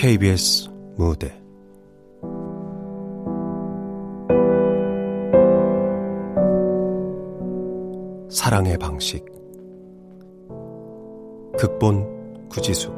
[0.00, 1.28] KBS 무대.
[8.30, 9.22] 사랑의 방식.
[11.58, 12.94] 극본 구지숙.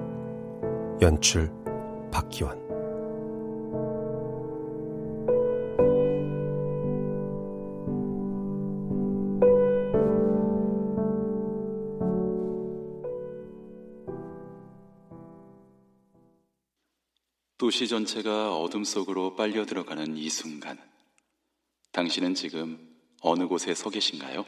[1.02, 1.50] 연출
[2.12, 2.61] 박기환
[17.72, 20.78] 도시 전체가 어둠 속으로 빨려 들어가는 이 순간,
[21.92, 22.78] 당신은 지금
[23.22, 24.44] 어느 곳에 서 계신가요?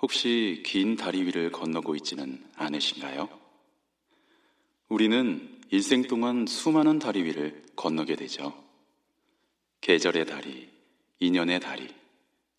[0.00, 3.28] 혹시 긴 다리 위를 건너고 있지는 않으신가요?
[4.88, 8.54] 우리는 일생 동안 수많은 다리 위를 건너게 되죠.
[9.80, 10.70] 계절의 다리,
[11.18, 11.92] 인연의 다리,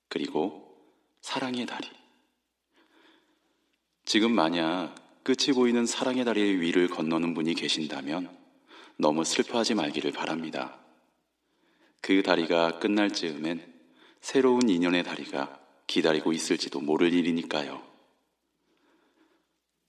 [0.10, 0.78] 그리고
[1.22, 1.88] 사랑의 다리.
[4.04, 8.44] 지금 만약 끝이 보이는 사랑의 다리 위를 건너는 분이 계신다면
[8.98, 10.78] 너무 슬퍼하지 말기를 바랍니다.
[12.02, 13.62] 그 다리가 끝날 즈음엔
[14.22, 17.82] 새로운 인연의 다리가 기다리고 있을지도 모를 일이니까요.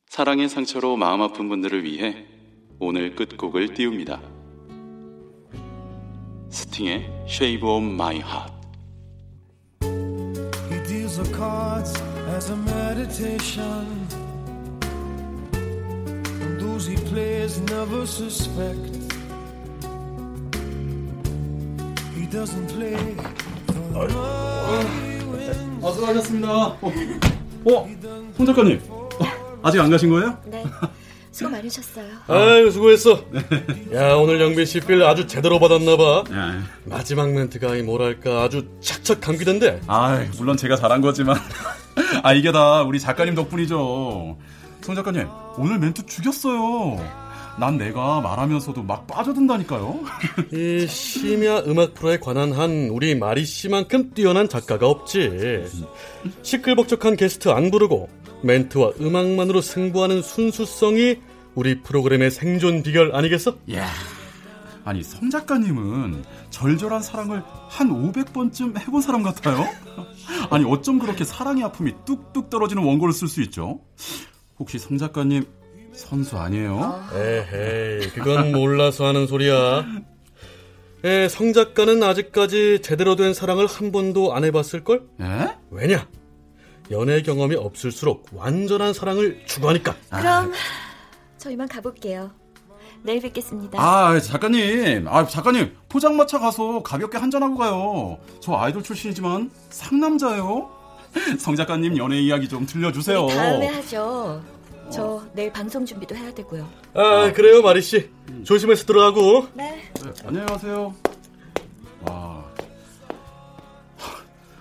[0.09, 2.27] 사랑의 상처로 마음 아픈 분들을 위해
[2.79, 4.23] 오늘 끝곡을 띄웁니다.
[6.51, 8.53] 스팅의 Shave of My Heart.
[9.83, 14.26] He deals the cards as a meditation.
[16.77, 19.17] Those he plays never suspect.
[22.15, 23.17] He doesn't play.
[23.95, 26.53] 아, 수고하셨습니다.
[26.53, 26.93] 어,
[27.65, 27.89] 어,
[28.37, 28.83] 송 작가님.
[29.63, 30.37] 아직 안 가신 거예요?
[30.45, 30.65] 네.
[31.31, 32.09] 수고 많으셨어요.
[32.29, 33.25] 아유, 수고했어.
[33.95, 36.25] 야, 오늘 영빈 씨필 아주 제대로 받았나봐.
[36.35, 36.63] 야.
[36.85, 39.81] 마지막 멘트가 뭐랄까 아주 착착 감기던데.
[39.87, 41.39] 아, 물론 제가 잘한 거지만.
[42.23, 44.37] 아, 이게 다 우리 작가님 덕분이죠.
[44.87, 45.27] 송 작가님,
[45.59, 47.05] 오늘 멘트 죽였어요.
[47.59, 49.99] 난 내가 말하면서도 막 빠져든다니까요.
[50.55, 55.65] 이 심야 음악 프로에 관한 한 우리 마리 씨만큼 뛰어난 작가가 없지.
[56.43, 58.09] 시끌벅적한 게스트 안 부르고
[58.45, 61.17] 멘트와 음악만으로 승부하는 순수성이
[61.57, 63.57] 우리 프로그램의 생존 비결 아니겠어?
[63.75, 63.89] 야.
[64.85, 69.67] 아니 성 작가님은 절절한 사랑을 한 500번쯤 해본 사람 같아요.
[70.49, 73.81] 아니 어쩜 그렇게 사랑의 아픔이 뚝뚝 떨어지는 원고를 쓸 수 있죠?
[74.59, 75.45] 혹시 성 작가님
[75.93, 77.05] 선수 아니에요?
[77.15, 79.85] 에헤이, 그건 몰라서 하는 소리야.
[81.05, 85.03] 에, 성 작가는 아직까지 제대로 된 사랑을 한 번도 안 해봤을걸?
[85.21, 85.57] 에?
[85.71, 86.09] 왜냐?
[86.91, 89.97] 연애 경험이 없을수록 완전한 사랑을 추구하니까.
[90.11, 90.53] 그럼
[91.39, 92.31] 저 이만 가볼게요.
[93.03, 93.81] 내일 뵙겠습니다.
[93.81, 95.07] 아, 작가님.
[95.09, 95.77] 아, 작가님.
[95.89, 98.19] 포장마차 가서 가볍게 한잔 하고 가요.
[98.41, 100.71] 저 아이돌 출신이지만 상남자예요.
[101.39, 103.27] 성 작가님 연애 이야기 좀 들려주세요.
[103.27, 104.43] 다음에 하죠.
[104.91, 106.69] 저 내일 방송 준비도 해야 되고요.
[106.95, 108.09] 아, 그래요, 마리 씨.
[108.45, 109.49] 조심해서 들어가고.
[109.55, 109.83] 네.
[109.95, 110.95] 네 안녕히 가세요.
[112.03, 112.45] 와.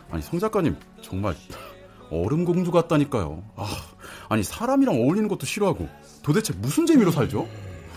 [0.09, 1.35] 아니, 성 작가님 정말
[2.09, 3.43] 얼음 공주 같다니까요.
[3.55, 3.67] 아,
[4.29, 5.87] 아니 사람이랑 어울리는 것도 싫어하고
[6.23, 7.47] 도대체 무슨 재미로 살죠?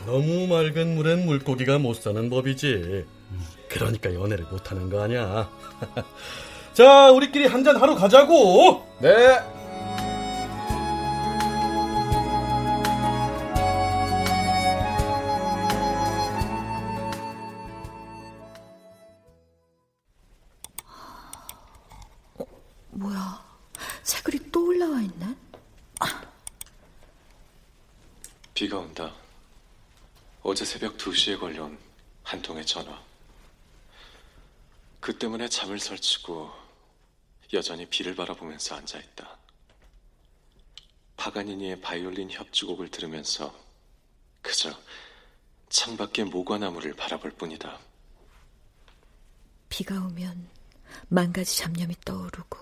[0.07, 3.05] 너무 맑은 물엔 물고기가 못 사는 법이지.
[3.69, 5.49] 그러니까 연애를 못 하는 거 아니야.
[6.79, 8.87] 자, 우리끼리 한잔 하러 가자고.
[9.01, 9.37] 네.
[28.55, 29.13] 비가 온다.
[30.45, 31.77] 어제 새벽 2시에 걸려온
[32.23, 33.03] 한 통의 전화.
[35.01, 36.68] 그 때문에 잠을 설치고
[37.53, 39.39] 여전히 비를 바라보면서 앉아있다.
[41.17, 43.55] 파가니니의 바이올린 협주곡을 들으면서
[44.43, 44.79] 그저
[45.69, 47.79] 창밖의 모과나무를 바라볼 뿐이다.
[49.69, 50.49] 비가 오면
[51.09, 52.59] 만 가지 잡념이 떠오르고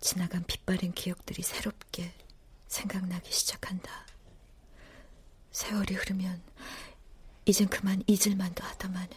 [0.00, 2.12] 지나간 빛바랜 기억들이 새롭게
[2.68, 4.06] 생각나기 시작한다.
[5.50, 6.42] 세월이 흐르면
[7.44, 9.16] 이젠 그만 잊을만도 하다마는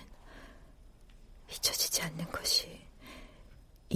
[1.51, 2.80] 잊혀지지 않는 것이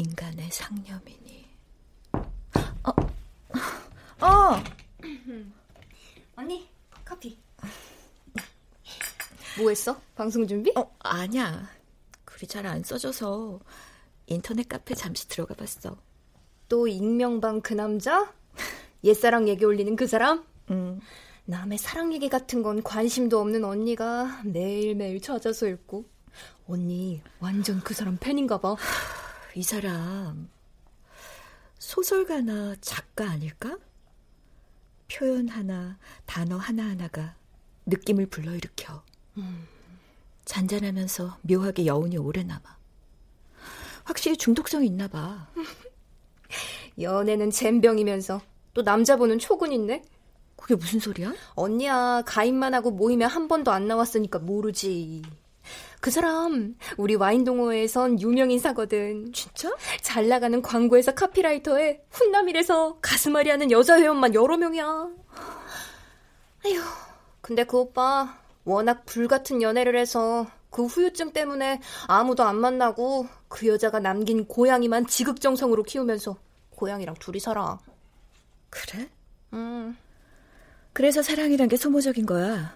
[0.05, 1.45] 인간의 상념이니.
[2.13, 2.91] 어,
[4.21, 4.63] 어.
[6.35, 6.69] 언니
[7.03, 7.37] 커피.
[9.57, 9.99] 뭐 했어?
[10.15, 10.71] 방송 준비?
[10.75, 11.67] 어, 아니야.
[12.23, 13.59] 글이 잘 안 써져서
[14.27, 15.97] 인터넷 카페 잠시 들어가 봤어.
[16.69, 18.31] 또 익명방 그 남자?
[19.03, 20.45] 옛사랑 얘기 올리는 그 사람?
[20.69, 20.99] 응.
[21.45, 26.05] 남의 사랑 얘기 같은 건 관심도 없는 언니가 매일매일 찾아서 읽고
[26.67, 28.75] 언니 완전 그 사람 팬인가 봐.
[29.55, 30.49] 이 사람
[31.79, 33.77] 소설가나 작가 아닐까?
[35.09, 37.35] 표현 하나, 단어 하나하나가
[37.85, 39.01] 느낌을 불러일으켜.
[39.37, 39.65] 음.
[40.43, 42.77] 잔잔하면서 묘하게 여운이 오래 남아.
[44.03, 45.47] 확실히 중독성이 있나 봐.
[46.99, 48.41] 연애는 잼병이면서
[48.73, 49.39] 또 남자 보는
[49.71, 50.03] 있네?
[50.57, 51.33] 그게 무슨 소리야?
[51.55, 55.21] 언니야, 가입만 하고 모임에 한 번도 안 나왔으니까 모르지.
[56.05, 59.33] 그 사람 우리 와인 동호회에선 유명 인사거든.
[59.33, 59.75] 진짜?
[60.03, 64.85] 잘 나가는 광고에서 카피라이터에 훈남이래서 가슴앓이 하는 여자 회원만 여러 명이야.
[64.85, 66.79] 아휴,
[67.41, 73.99] 근데 그 오빠 워낙 불같은 연애를 해서 그 후유증 때문에 아무도 안 만나고 그 여자가
[73.99, 76.37] 남긴 고양이만 지극정성으로 키우면서
[76.75, 77.79] 고양이랑 둘이 살아.
[78.69, 79.09] 그래?
[79.53, 79.97] 음.
[80.93, 82.75] 그래서 사랑이란 게 소모적인 거야.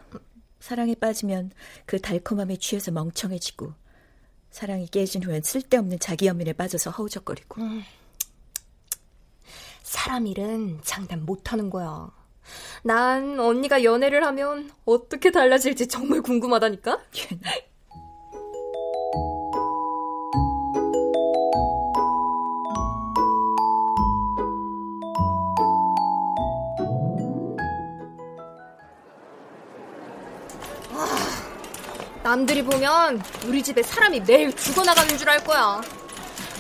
[0.60, 1.52] 사랑에 빠지면
[1.86, 3.74] 그 달콤함에 취해서 멍청해지고
[4.52, 7.62] 사랑이 깨진 후엔 쓸데없는 자기 연민에 빠져서 허우적거리고.
[7.62, 7.84] 음.
[9.84, 12.12] 사람 일은 장담 못하는 거야.
[12.84, 17.00] 난 언니가 연애를 하면 어떻게 달라질지 정말 궁금하다니까?
[32.30, 35.82] 남들이 보면 우리 집에 사람이 매일 죽어나가는 줄 알 거야.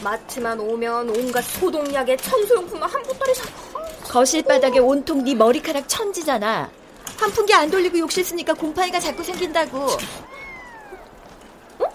[0.03, 3.43] 마트만 오면 온갖 소독약에 청소용품만 한 보따리 사.
[4.05, 6.71] 거실 바닥에 온통 네 머리카락 천지잖아.
[7.19, 9.77] 환풍기 안 돌리고 욕실 쓰니까 곰팡이가 자꾸 생긴다고.
[11.77, 11.85] 어?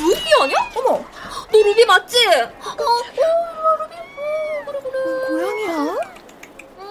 [0.00, 0.56] 루비 아니야?
[0.74, 1.04] 어머,
[1.52, 2.16] 너 루비 맞지?
[2.26, 3.20] 어, 어, 루비.
[3.22, 5.28] 어, 그래, 그래.
[5.28, 5.96] 고양이야?
[6.80, 6.84] 음,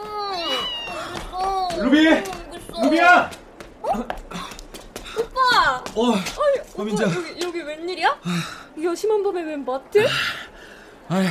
[1.34, 2.24] 어, 루비!
[2.81, 3.30] 루비야!
[5.62, 5.84] 오빠!
[5.96, 6.13] 어,
[6.78, 7.04] 어, 민자.
[7.06, 8.18] 여기, 여기 웬일이야?
[8.84, 10.06] 여심한 밤에 웬 마트?
[11.08, 11.28] 아이,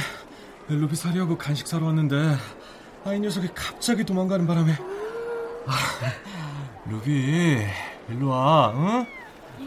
[0.69, 2.37] 루비 사려고 간식 사러 왔는데,
[3.05, 4.73] 아, 이 녀석이 갑자기 도망가는 바람에.
[5.67, 5.73] 아,
[6.89, 7.67] 루비,
[8.09, 9.07] 일로 와, 응?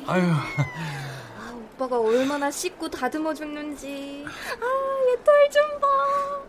[0.07, 0.23] 아유.
[0.31, 4.25] 아, 오빠가 얼마나 씻고 다듬어 줬는지.
[4.27, 5.87] 아, 얘 털 좀 봐.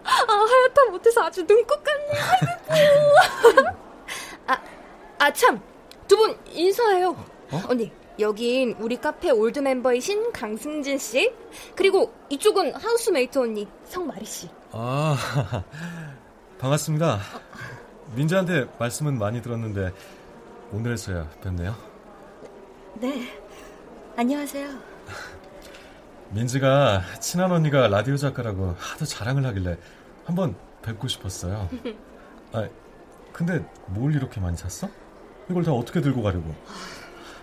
[0.04, 2.20] 아, 하얗다 못해서 아주 눈꽃 같네.
[2.68, 3.68] 아이고.
[4.46, 4.56] 아,
[5.18, 5.60] 아, 참.
[6.06, 7.10] 두 분 인사해요.
[7.50, 7.62] 어?
[7.68, 11.32] 언니, 여긴 우리 카페 old 멤버이신 강승진 씨.
[11.74, 14.48] 그리고 이쪽은 housemate 언니 성마리 씨.
[14.72, 15.16] 아,
[16.58, 17.18] 반갑습니다.
[18.14, 19.92] 민지한테 말씀은 많이 들었는데
[20.72, 21.74] 오늘에서야 뵙네요.
[22.94, 23.28] 네,
[24.16, 24.68] 안녕하세요.
[26.30, 29.76] 민지가 친한 언니가 라디오 작가라고 하도 자랑을 하길래
[30.24, 31.68] 한번 뵙고 싶었어요.
[32.52, 32.68] 아,
[33.32, 34.88] 근데 뭘 이렇게 많이 샀어?
[35.50, 36.54] 이걸 다 어떻게 들고 가려고?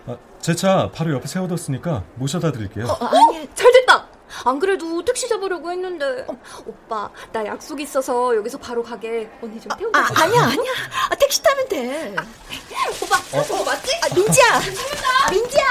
[0.06, 2.86] 아, 제차 바로 옆에 세워뒀으니까 모셔다 드릴게요.
[2.86, 4.08] 어, 아니, 잘 됐다.
[4.44, 9.70] 안 그래도 택시 잡으려고 했는데 어, 오빠 나 약속 있어서 여기서 바로 가게 언니 좀
[9.78, 10.72] 태우고 아, 아 아니야 아니야
[11.10, 12.24] 아, 택시 타면 돼 아,
[13.04, 13.42] 오빠 어?
[13.44, 13.90] 저거 맞지?
[14.02, 15.62] 아, 민지야 감사합니다 민지야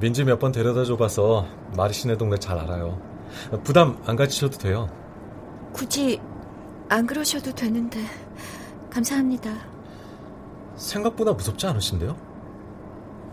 [0.00, 3.00] 민지 몇 번 데려다 줘봐서 마리시네 동네 잘 알아요.
[3.62, 4.88] 부담 안 가지셔도 돼요.
[5.72, 6.20] 굳이
[6.88, 8.00] 안 그러셔도 되는데
[8.90, 9.50] 감사합니다.
[10.76, 12.16] 생각보다 무섭지 않으신데요?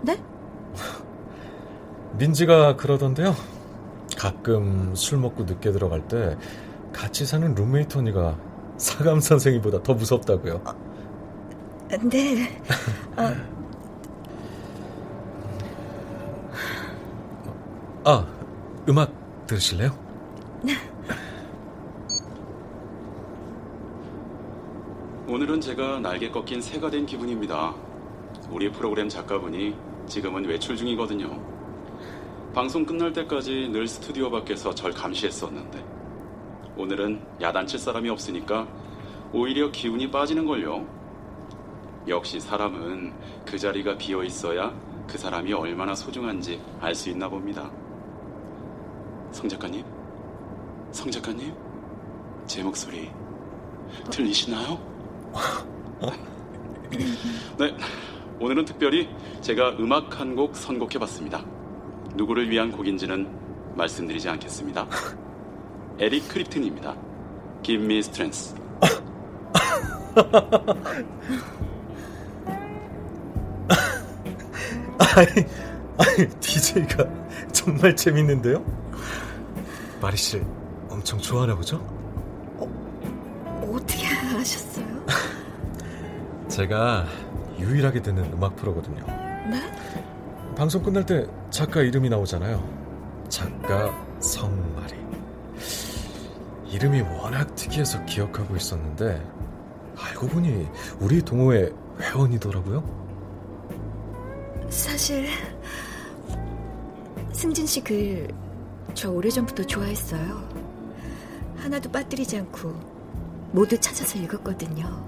[0.02, 0.22] 네?
[2.18, 3.36] 민지가 그러던데요.
[4.18, 6.38] 가끔 술 먹고 늦게 들어갈 때
[6.94, 8.38] 같이 사는 룸메이트 언니가
[8.78, 10.56] 사감 선생님보다 더 무섭다고요.
[10.56, 12.62] 어, 네.
[13.18, 13.36] 어.
[18.04, 18.26] 아,
[18.90, 19.21] 음악
[19.52, 19.92] 들으실래요?
[25.28, 27.76] 오늘은 제가 날개 꺾인 새가 된 기분입니다.
[28.50, 29.76] 우리 프로그램 작가분이
[30.08, 31.38] 지금은 외출 중이거든요.
[32.54, 35.84] 방송 끝날 때까지 늘 스튜디오 밖에서 절 감시했었는데
[36.78, 38.68] 오늘은 야단칠 사람이 없으니까
[39.34, 40.86] 오히려 기운이 빠지는걸요.
[42.08, 43.14] 역시 사람은
[43.46, 44.74] 그 자리가 비어 있어야
[45.08, 47.70] 그 사람이 얼마나 소중한지 알 수 있나 봅니다.
[49.32, 49.84] 성 작가님?
[50.92, 51.54] 성 작가님?
[52.46, 53.10] 제 목소리
[54.10, 54.80] 들리시나요?
[57.58, 57.76] 네,
[58.40, 59.10] 오늘은 특별히
[59.42, 61.44] 제가 음악 한 곡 선곡해 봤습니다.
[62.16, 63.28] 누구를 위한 곡인지는
[63.76, 64.88] 말씀드리지 않겠습니다.
[66.00, 66.96] 에릭 크립튼입니다.
[67.64, 68.56] Give me strength.
[75.16, 75.46] 아니,
[75.98, 77.06] 아니, DJ가
[77.52, 78.64] 정말 재밌는데요?
[80.02, 80.42] 마리 씨
[80.90, 81.78] 엄청 좋아하나 보죠?
[82.58, 85.06] 어, 어떻게 아셨어요?
[86.50, 87.06] 제가
[87.60, 89.06] 유일하게 듣는 음악 프로거든요.
[89.50, 89.62] 네?
[90.56, 93.28] 방송 끝날 때 작가 이름이 나오잖아요.
[93.30, 94.96] 작가 성마리.
[96.66, 99.24] 이름이 워낙 특이해서 기억하고 있었는데
[99.98, 100.68] 알고 보니
[101.00, 102.84] 우리 동호회 회원이더라고요.
[104.70, 105.28] 사실
[107.34, 108.30] 승진 씨글
[108.94, 110.50] 저 오래전부터 좋아했어요.
[111.58, 112.74] 하나도 빠뜨리지 않고
[113.52, 115.06] 모두 찾아서 읽었거든요.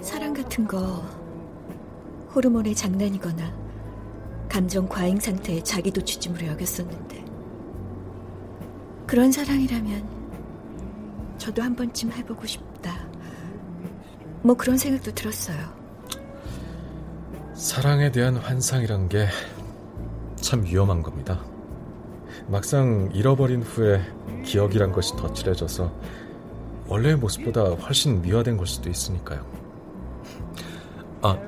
[0.00, 1.04] 사랑 같은 거
[2.34, 3.52] 호르몬의 장난이거나
[4.48, 7.24] 감정 과잉 상태의 자기도 주춤으로 여겼었는데
[9.06, 10.08] 그런 사랑이라면
[11.38, 13.08] 저도 한 번쯤 해보고 싶다.
[14.42, 15.58] 뭐 그런 생각도 들었어요.
[17.54, 19.28] 사랑에 대한 환상이란 게
[20.40, 21.44] 참 위험한 겁니다.
[22.48, 24.00] 막상 잃어버린 후에
[24.44, 25.92] 기억이란 것이 덧칠해져서
[26.88, 29.44] 원래의 모습보다 훨씬 미화된 걸 수도 있으니까요.
[31.20, 31.38] 아,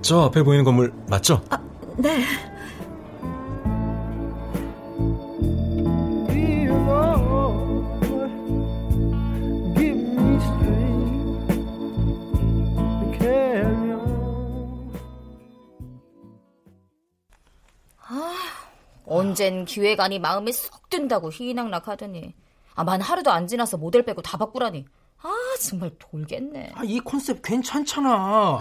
[0.00, 1.42] 저 앞에 보이는 건물 맞죠?
[1.50, 1.60] 아,
[1.96, 2.24] 네.
[19.64, 22.34] 기획안이 마음에 쏙 든다고 희낙낙 하더니.
[22.74, 24.84] 아, 만 하루도 안 지나서 모델 빼고 다 바꾸라니.
[25.22, 25.30] 아
[25.60, 26.72] 정말 돌겠네.
[26.74, 28.60] 아, 이 컨셉 괜찮잖아.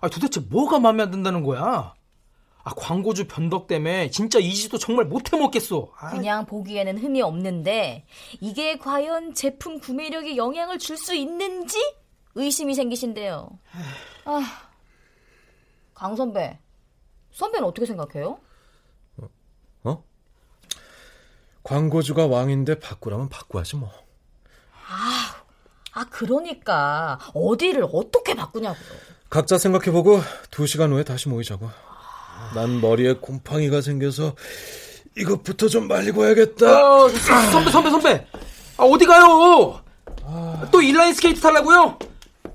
[0.00, 1.94] 아, 도대체 뭐가 마음에 안 든다는 거야?
[2.66, 5.92] 아, 광고주 변덕 때문에 진짜 이지도 정말 못해 먹겠어.
[5.98, 6.10] 아.
[6.10, 8.06] 그냥 보기에는 흠이 없는데
[8.40, 11.76] 이게 과연 제품 구매력에 영향을 줄 수 있는지
[12.34, 13.50] 의심이 생기신대요.
[14.24, 14.42] 아,
[15.94, 16.58] 강 선배
[17.32, 18.38] 선배는 어떻게 생각해요?
[19.84, 20.02] 어?
[21.64, 23.90] 광고주가 왕인데 바꾸라면 바꿔야지 뭐.
[24.86, 25.34] 아,
[25.94, 28.84] 아 그러니까 어디를 어떻게 바꾸냐고요.
[29.30, 31.68] 각자 생각해보고 두 시간 후에 다시 모이자고.
[32.54, 34.34] 난 머리에 곰팡이가 생겨서
[35.16, 36.94] 이것부터 좀 말리고 와야겠다.
[36.94, 38.26] 어, 선배 선배 선배
[38.76, 39.80] 아, 어디 가요?
[40.24, 40.68] 아...
[40.70, 41.98] 또 인라인 스케이트 타려고요?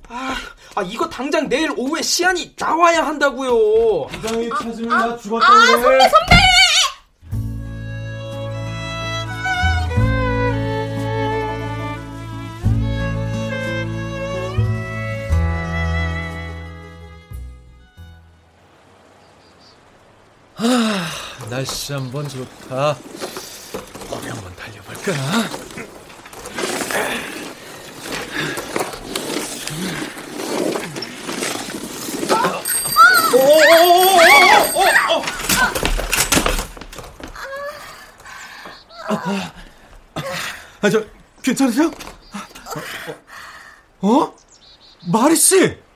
[0.07, 0.35] 아,
[0.75, 4.07] 아, 이거 당장 내일 오후에 시안이 나와야 한다고요.
[4.07, 6.35] 부장이 찾으면 아, 나 죽었다고 아, 선배 선배!
[21.59, 22.91] 날씨 한번 좋다.
[24.11, 25.11] 어디 한번 달려볼까?
[40.81, 41.03] 아, 저,
[41.43, 41.91] 괜찮으세요?
[43.99, 44.07] 어?
[44.07, 44.35] 어?
[45.11, 45.88] 마리 씨!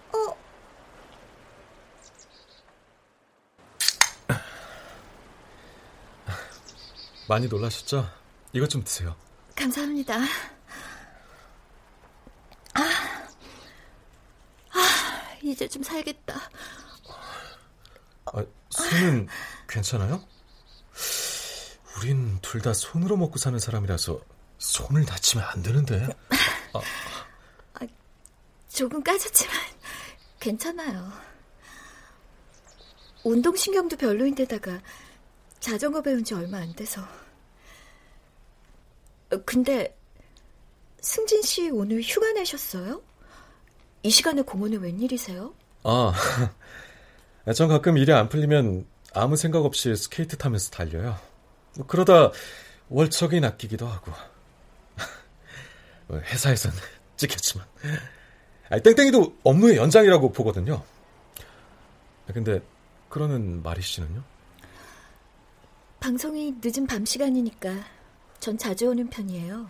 [7.34, 8.08] 많이 놀라셨죠?
[8.52, 9.16] 이것 좀 드세요.
[9.56, 10.20] 감사합니다.
[12.76, 12.82] 아,
[14.70, 16.36] 아 이제 좀 살겠다.
[18.26, 19.28] 아, 손은
[19.68, 20.24] 괜찮아요?
[21.98, 24.22] 우린 둘 다 손으로 먹고 사는 사람이라서
[24.60, 26.08] 손을 다치면 안 되는데.
[26.74, 26.82] 아.
[27.74, 27.88] 아,
[28.70, 29.56] 조금 까졌지만
[30.40, 31.12] 괜찮아요.
[33.24, 34.80] 운동신경도 별로인데다가
[35.60, 37.02] 자전거 배운 지 얼마 안 돼서.
[39.34, 39.98] 어, 근데
[41.02, 43.02] 승진 씨 오늘 휴가 내셨어요?
[44.04, 45.54] 이 시간에 공원에 웬일이세요?
[45.84, 46.14] 아,
[47.56, 51.18] 전 가끔 일이 안 풀리면 아무 생각 없이 스케이트 타면서 달려요.
[51.76, 52.32] 뭐 그러다
[52.90, 54.12] 월척이 낚이기도 하고.
[56.08, 56.72] 뭐 회사에선
[57.18, 57.66] 찍혔지만.
[58.70, 60.84] 아니, 땡땡이도 업무의 연장이라고 보거든요.
[62.34, 62.62] 근데
[63.10, 64.24] 그러는 마리 씨는요?
[66.00, 67.70] 방송이 늦은 밤 시간이니까
[68.44, 69.70] 전 자주 오는 편이에요.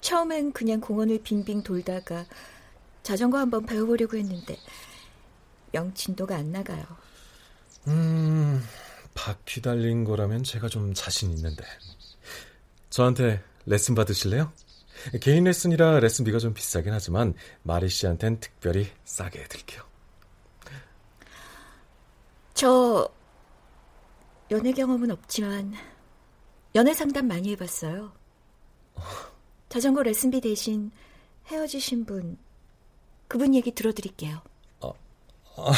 [0.00, 2.26] 처음엔 그냥 공원을 빙빙 돌다가
[3.04, 4.58] 자전거 한번 배워보려고 했는데
[5.72, 6.84] 영 진도가 안 나가요.
[7.86, 8.60] 음,
[9.14, 11.64] 바퀴 달린 거라면 제가 좀 자신 있는데.
[12.90, 14.52] 저한테 레슨 받으실래요?
[15.20, 19.84] 개인 레슨이라 레슨비가 좀 비싸긴 하지만 마리 씨한텐 특별히 싸게 해드릴게요.
[22.54, 23.08] 저
[24.50, 25.74] 연애 경험은 없지만
[26.76, 28.12] 연애 상담 많이 해봤어요.
[29.68, 30.90] 자전거 레슨비 대신
[31.48, 32.38] 헤어지신 분
[33.28, 34.40] 그분 얘기 들어드릴게요.
[34.82, 34.92] 아,
[35.56, 35.72] 아,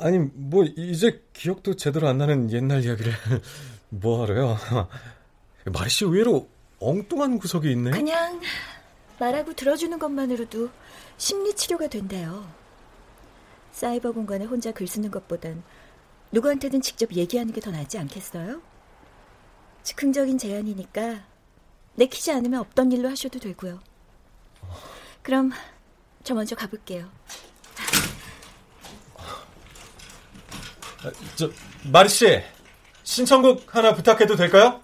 [0.00, 3.12] 아니 뭐 이제 기억도 제대로 안 나는 옛날 이야기를
[3.90, 4.56] 뭐 하래요?
[5.72, 6.48] 마리 씨 의외로
[6.80, 7.90] 엉뚱한 구석이 있네.
[7.90, 8.40] 그냥
[9.18, 10.70] 말하고 들어주는 것만으로도
[11.18, 12.50] 심리 치료가 된대요.
[13.72, 15.62] 사이버 공간에 혼자 글 쓰는 것보단
[16.32, 18.62] 누구한테든 직접 얘기하는 게 더 낫지 않겠어요?
[19.82, 21.24] 즉흥적인 제안이니까
[21.94, 23.80] 내키지 않으면 없던 일로 하셔도 되고요.
[25.22, 25.52] 그럼
[26.24, 27.08] 저 먼저 가볼게요.
[31.02, 31.50] 아, 저
[31.84, 32.42] 마리 씨
[33.04, 34.82] 신청곡 하나 부탁해도 될까요?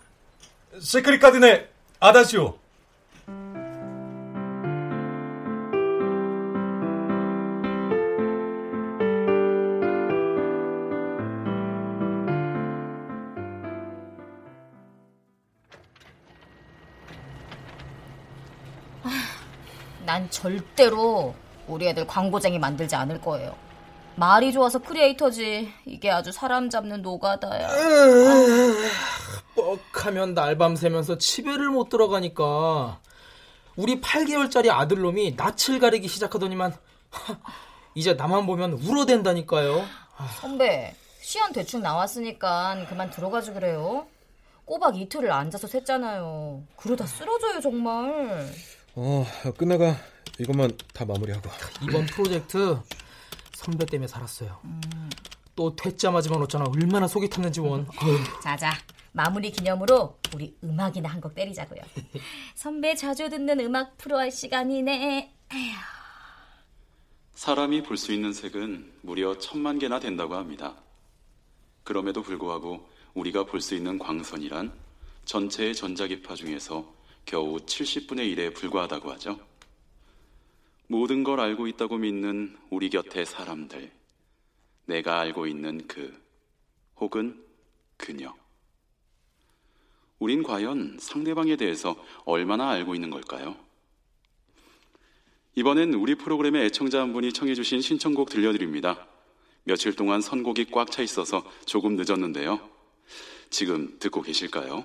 [0.80, 1.68] 시크릿 가든의
[2.00, 2.58] 아다지오.
[20.26, 21.34] 난 절대로
[21.68, 23.54] 우리 애들 광고쟁이 만들지 않을 거예요.
[24.16, 25.72] 말이 좋아서 크리에이터지.
[25.84, 27.68] 이게 아주 사람 잡는 노가다야.
[29.54, 32.98] 뻑하면 날밤 새면서 집에를 못 들어가니까
[33.76, 36.74] 우리 8개월짜리 아들놈이 낯을 가리기 시작하더니만
[37.94, 39.84] 이제 나만 보면 울어댄다니까요.
[40.40, 44.06] 선배, 시안 대충 나왔으니까 그만 들어가지 그래요.
[44.64, 46.62] 꼬박 이틀을 앉아서 샜잖아요.
[46.76, 48.48] 그러다 쓰러져요 정말.
[48.96, 49.26] 어,
[49.58, 49.94] 끝나가
[50.38, 51.50] 이것만 다 마무리하고.
[51.82, 52.78] 이번 프로젝트
[53.54, 54.60] 선배 때문에 살았어요.
[55.54, 56.66] 또 퇴짜마지만 없잖아.
[56.66, 57.88] 얼마나 속이 탔는지 원.
[58.42, 58.72] 자자,
[59.12, 61.80] 마무리 기념으로 우리 음악이나 한 곡 때리자고요.
[62.54, 65.32] 선배 자주 듣는 음악 프로 할 시간이네.
[65.54, 65.72] 에휴.
[67.34, 70.74] 사람이 볼 수 있는 색은 무려 천만 개나 된다고 합니다.
[71.84, 74.72] 그럼에도 불구하고 우리가 볼 수 있는 광선이란
[75.24, 76.84] 전체의 전자기파 중에서
[77.24, 79.38] 겨우 70분의 1에 불과하다고 하죠.
[80.88, 83.90] 모든 걸 알고 있다고 믿는 우리 곁의 사람들.
[84.86, 86.16] 내가 알고 있는 그,
[86.96, 87.44] 혹은
[87.96, 88.34] 그녀.
[90.18, 93.56] 우린 과연 상대방에 대해서 얼마나 알고 있는 걸까요?
[95.56, 99.08] 이번엔 우리 프로그램의 애청자 한 분이 청해주신 신청곡 들려드립니다.
[99.64, 102.60] 며칠 동안 선곡이 꽉 차 있어서 조금 늦었는데요.
[103.50, 104.84] 지금 듣고 계실까요?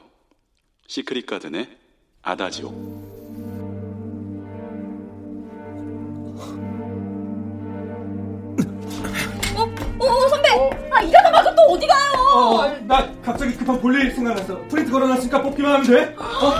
[0.88, 1.78] 시크릿 가든의
[2.24, 3.11] 아다지오.
[11.68, 12.12] 또 어디 가요?
[12.34, 16.16] 어, 나 갑자기 급한 볼일 생각나서 프린트 걸어놨으니까 뽑기만 하면 돼.
[16.18, 16.54] 어?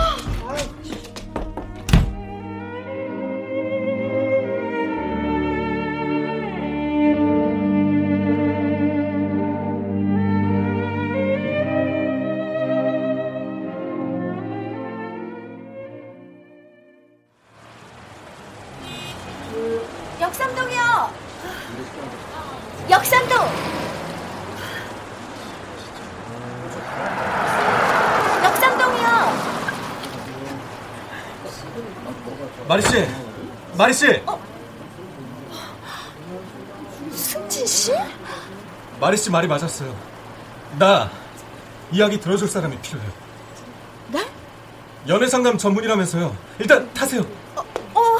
[33.82, 34.06] 마리 씨,
[37.10, 37.92] 승진 씨?
[39.00, 39.92] 마리 씨 말이 맞았어요.
[40.78, 41.10] 나
[41.90, 43.10] 이야기 들어줄 사람이 필요해요.
[44.12, 44.24] 네?
[45.08, 46.36] 연애 상담 전문이라면서요.
[46.60, 47.22] 일단 타세요.
[47.56, 48.18] 어.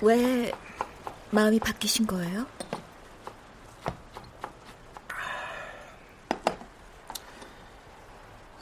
[0.00, 0.52] 왜
[1.34, 2.46] 마음이 바뀌신 거예요?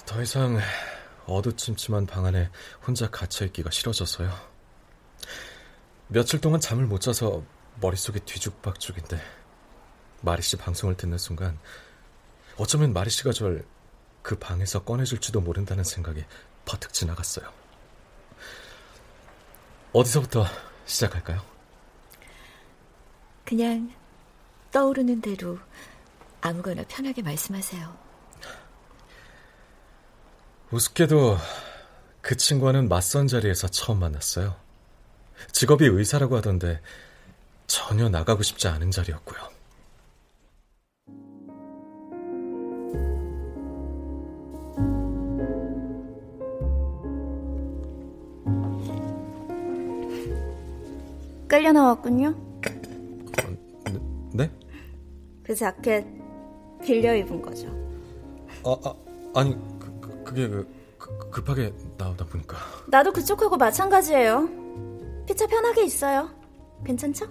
[0.06, 0.58] 더 이상
[1.26, 2.50] 어두침침한 방 안에
[2.86, 4.30] 혼자 갇혀있기가 싫어져서요.
[6.08, 7.42] 며칠 동안 잠을 못 자서
[7.80, 9.20] 머릿속이 뒤죽박죽인데
[10.20, 11.58] 마리 씨 방송을 듣는 순간
[12.56, 13.64] 어쩌면 마리 씨가 절
[14.22, 16.24] 그 방에서 꺼내줄지도 모른다는 생각이
[16.64, 17.52] 퍼뜩 지나갔어요.
[19.92, 20.46] 어디서부터
[20.86, 21.51] 시작할까요?
[23.44, 23.92] 그냥
[24.70, 25.58] 떠오르는 대로
[26.40, 27.96] 아무거나 편하게 말씀하세요.
[30.70, 31.36] 우습게도
[32.22, 34.56] 그 친구와는 맞선 자리에서 처음 만났어요.
[35.50, 36.80] 직업이 의사라고 하던데
[37.66, 39.52] 전혀 나가고 싶지 않은 자리였고요.
[51.48, 52.51] 끌려 나왔군요.
[54.34, 54.50] 네?
[55.42, 56.06] 그 자켓
[56.82, 57.68] 빌려 입은 거죠.
[58.64, 58.94] 아, 아
[59.34, 60.68] 아니 그, 그, 그게 그,
[60.98, 62.56] 그, 급하게 나오다 보니까
[62.88, 64.48] 나도 그쪽하고 마찬가지예요.
[65.26, 66.30] 피차 편하게 있어요.
[66.84, 67.26] 괜찮죠?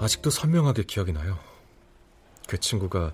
[0.00, 1.38] 아직도 선명하게 기억이 나요.
[2.46, 3.12] 그 친구가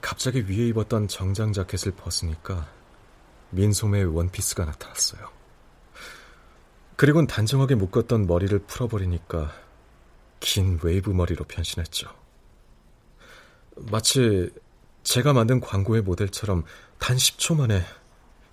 [0.00, 2.66] 갑자기 위에 입었던 정장 자켓을 벗으니까
[3.50, 5.39] 민소매의 원피스가 나타났어요.
[7.00, 9.50] 그리곤 단정하게 묶었던 머리를 풀어버리니까
[10.38, 12.10] 긴 웨이브 머리로 변신했죠.
[13.90, 14.50] 마치
[15.02, 16.64] 제가 만든 광고의 모델처럼
[16.98, 17.80] 단 10초 만에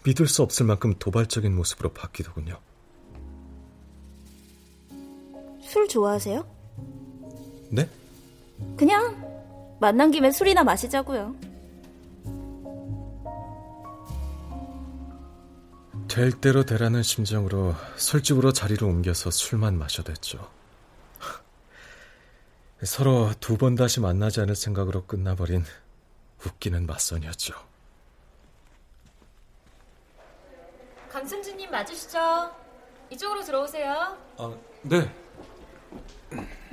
[0.06, 2.58] 믿을 수 없을 만큼 도발적인 모습으로 바뀌더군요.
[5.62, 6.48] 술 좋아하세요?
[7.72, 7.90] 네?
[8.78, 11.36] 그냥 만난 김에 술이나 마시자고요.
[16.18, 20.50] 될 대로 되라는 심정으로 술집으로 자리를 옮겨서 술만 마셔댔죠.
[22.84, 25.64] 서로 두 번 다시 만나지 않을 생각으로 끝나버린
[26.44, 27.54] 웃기는 맞선이었죠.
[31.12, 32.52] 강승진님 맞으시죠?
[33.12, 34.18] 이쪽으로 들어오세요.
[34.40, 35.14] 아, 네.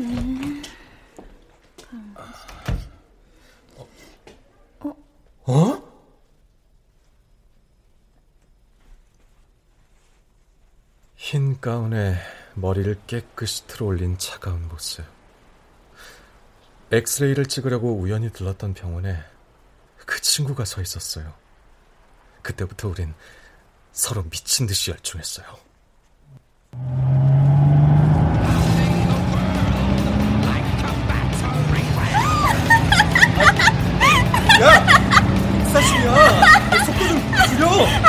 [0.00, 0.62] 음.
[4.80, 4.96] 어?
[5.44, 5.93] 어?
[11.34, 12.16] 흰 가운에
[12.54, 15.04] 머리를 깨끗이 틀어올린 차가운 모습.
[16.92, 19.18] 엑스레이를 찍으려고 우연히 들렀던 병원에
[20.06, 21.34] 그 친구가 서 있었어요.
[22.40, 23.14] 그때부터 우린
[23.90, 25.46] 서로 미친 듯이 열중했어요.
[34.62, 34.86] 야!
[35.72, 36.84] 사실이야!
[36.84, 38.03] 속도 좀 줄여!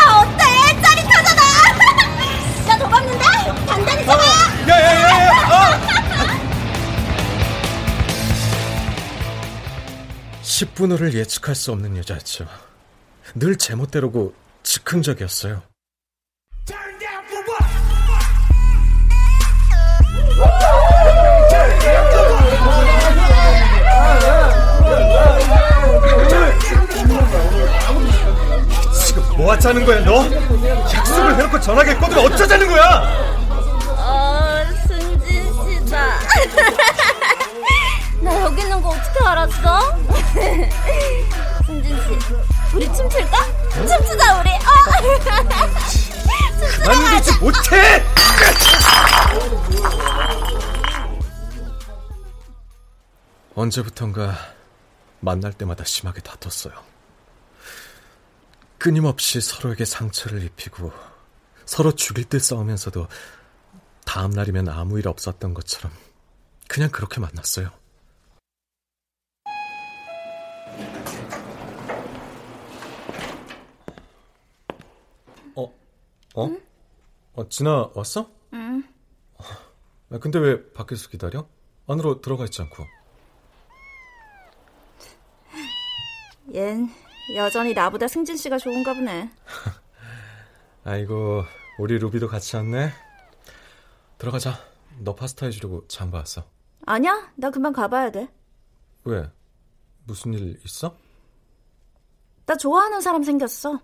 [10.55, 12.47] 10분 후를 예측할 수 없는 여자였죠.
[13.35, 15.61] 늘 제멋대로고 즉흥적이었어요.
[29.05, 30.23] 지금 뭐 하자는 거야, 너?
[30.93, 33.03] 약속을 해놓고 전화기 꺼두면 어쩌자는 거야?
[33.89, 36.19] 어, 승진 씨다.
[38.25, 39.79] 나 여기 있는 거 어떻게 알았어?
[41.67, 43.37] 승진 씨, 우리 춤출까?
[43.71, 44.49] 춤추자 우리.
[44.49, 44.65] 어.
[46.87, 48.03] 만들지 못해!
[53.53, 54.35] 언제부턴가
[55.19, 56.83] 만날 때마다 심하게 다퉜어요.
[58.79, 60.91] 끊임없이 서로에게 상처를 입히고
[61.65, 63.07] 서로 죽일 듯 싸우면서도
[64.03, 65.91] 다음 날이면 아무 일 없었던 것처럼
[66.67, 67.84] 그냥 그렇게 만났어요.
[75.55, 75.73] 어?
[76.35, 76.45] 어?
[76.47, 76.61] 응?
[77.33, 78.29] 어, 진아 왔어?
[78.53, 78.83] 응.
[80.09, 81.47] 아, 근데 왜 밖에서 기다려?
[81.87, 82.85] 안으로 들어가 있지 않고.
[86.49, 86.89] 얜
[87.35, 89.29] 여전히 나보다 승진 씨가 좋은가 보네.
[90.85, 91.43] 아이고,
[91.79, 92.91] 우리 루비도 같이 왔네.
[94.17, 94.53] 들어가자.
[94.99, 96.45] 너 파스타 해주려고 장봐 왔어.
[96.85, 98.29] 아니야, 나 금방 가봐야 돼.
[99.03, 99.29] 왜?
[100.05, 100.95] 무슨 일 있어?
[102.45, 103.81] 나 좋아하는 사람 생겼어.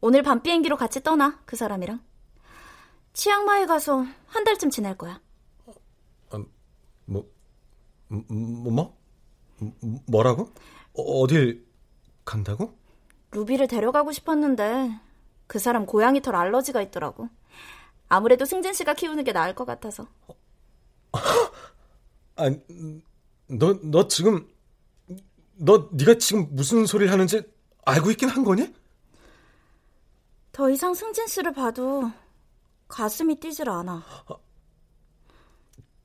[0.00, 2.00] 오늘 밤 비행기로 같이 떠나, 그 사람이랑.
[3.12, 5.20] 치앙마이 가서 한 달쯤 지낼 거야.
[6.30, 6.42] 아,
[7.04, 7.28] 뭐,
[8.08, 8.72] 뭐, 뭐?
[8.72, 8.98] 뭐?
[10.06, 10.52] 뭐라고?
[10.94, 11.66] 어, 어딜
[12.24, 12.78] 간다고?
[13.32, 14.98] 루비를 데려가고 싶었는데
[15.46, 17.28] 그 사람 고양이 털 알러지가 있더라고.
[18.08, 20.06] 아무래도 승진 씨가 키우는 게 나을 것 같아서.
[22.36, 22.50] 아,
[23.48, 24.48] 너, 너 지금
[25.58, 27.42] 너 네가 지금 무슨 소리를 하는지
[27.84, 28.72] 알고 있긴 한 거니?
[30.52, 32.10] 더 이상 승진 씨를 봐도
[32.88, 34.04] 가슴이 뛰질 않아.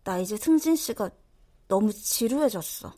[0.04, 1.10] 나 이제 승진 씨가
[1.68, 2.94] 너무 지루해졌어.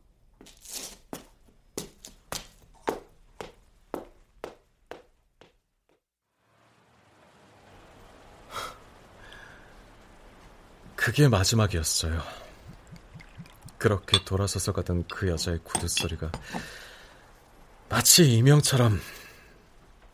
[10.96, 12.45] 그게 마지막이었어요.
[13.78, 16.32] 그렇게 돌아서서 가던 그 여자의 구두 소리가
[17.90, 19.00] 마치 이명처럼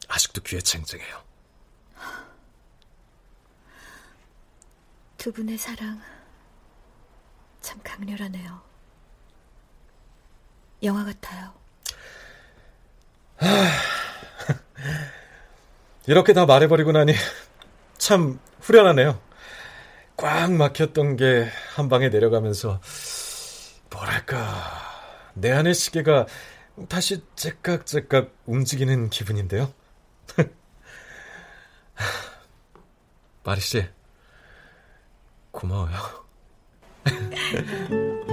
[0.08, 1.21] 아직도 귀에 쟁쟁해요.
[5.17, 6.02] 두 분의 사랑
[7.62, 8.62] 참 강렬하네요.
[10.84, 11.54] 영화 같아요.
[16.08, 17.13] 이렇게 다 말해버리고 나니
[17.97, 19.21] 참 후련하네요.
[20.17, 22.82] 꽉 막혔던 게 한 방에 내려가면서
[23.91, 24.41] 뭐랄까
[25.34, 26.25] 내 안의 시계가
[26.89, 29.73] 다시 째깍째깍 움직이는 기분인데요.
[33.43, 33.88] 마리 씨
[35.51, 35.95] 고마워요.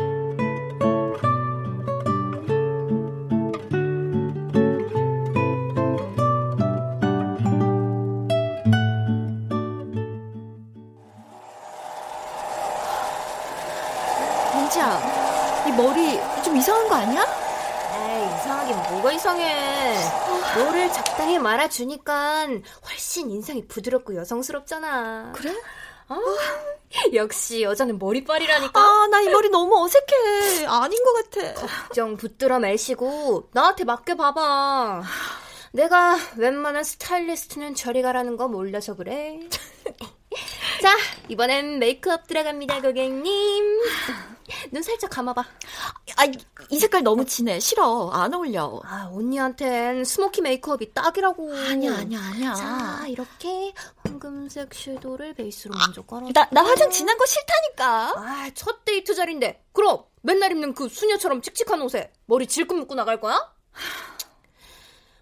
[16.99, 17.23] 아니야?
[17.95, 19.97] 에이, 이상하긴 뭐가 이상해.
[20.57, 22.47] 너를 적당히 말아주니까
[22.89, 25.33] 훨씬 인상이 부드럽고 여성스럽잖아.
[25.35, 25.55] 그래?
[26.09, 26.17] 아,
[27.15, 28.81] 역시 여자는 머리빨이라니까.
[28.81, 30.67] 아, 나 이 머리 너무 어색해.
[30.67, 31.55] 아닌 것 같아.
[31.67, 35.03] 걱정 붙들어 매시고 나한테 맡겨 봐봐.
[35.73, 39.39] 내가 웬만한 스타일리스트는 저리 가라는 거 몰라서 그래.
[40.83, 40.97] 자,
[41.29, 43.81] 이번엔 메이크업 들어갑니다, 고객님.
[44.71, 45.43] 눈 살짝 감아봐.
[46.17, 46.25] 아,
[46.71, 47.61] 이 색깔 너무 진해.
[47.61, 48.11] 싫어.
[48.11, 48.81] 안 어울려.
[48.85, 51.55] 아, 언니한텐 스모키 메이크업이 딱이라고.
[51.55, 52.55] 아니야, 아니야, 아니야.
[52.55, 53.73] 자, 이렇게
[54.05, 56.29] 황금색 섀도우를 베이스로 먼저 깔아.
[56.33, 58.13] 나, 나 화장 진한 거 싫다니까.
[58.17, 59.65] 아, 첫 데이트 자리인데.
[59.73, 63.35] 그럼 맨날 입는 그 수녀처럼 칙칙한 옷에 머리 질끈 묶고 나갈 거야?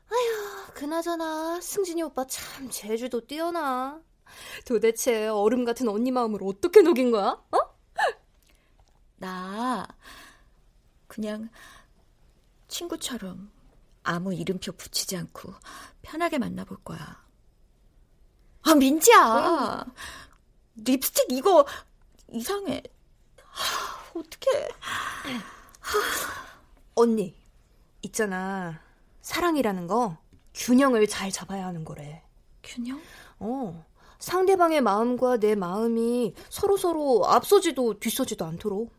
[0.09, 4.01] 아휴, 그나저나 승진이 오빠 참 재주도 뛰어나.
[4.65, 7.43] 도대체 얼음 같은 언니 마음을 어떻게 녹인 거야?
[7.51, 7.77] 어?
[9.17, 9.87] 나
[11.07, 11.49] 그냥
[12.69, 13.51] 친구처럼
[14.03, 15.55] 아무 이름표 붙이지 않고
[16.03, 17.25] 편하게 만나볼 거야.
[18.63, 19.85] 아, 민지야.
[20.77, 21.67] 립스틱 이거
[22.31, 22.83] 이상해.
[23.43, 24.69] 하, 어떡해.
[26.95, 27.35] 언니,
[28.03, 28.81] 있잖아.
[29.23, 30.19] 사랑이라는 거
[30.55, 32.23] 균형을 잘 잡아야 하는 거래.
[32.63, 33.01] 균형?
[33.39, 33.85] 어.
[34.19, 38.93] 상대방의 마음과 내 마음이 서로 서로 앞서지도 뒤서지도 않도록.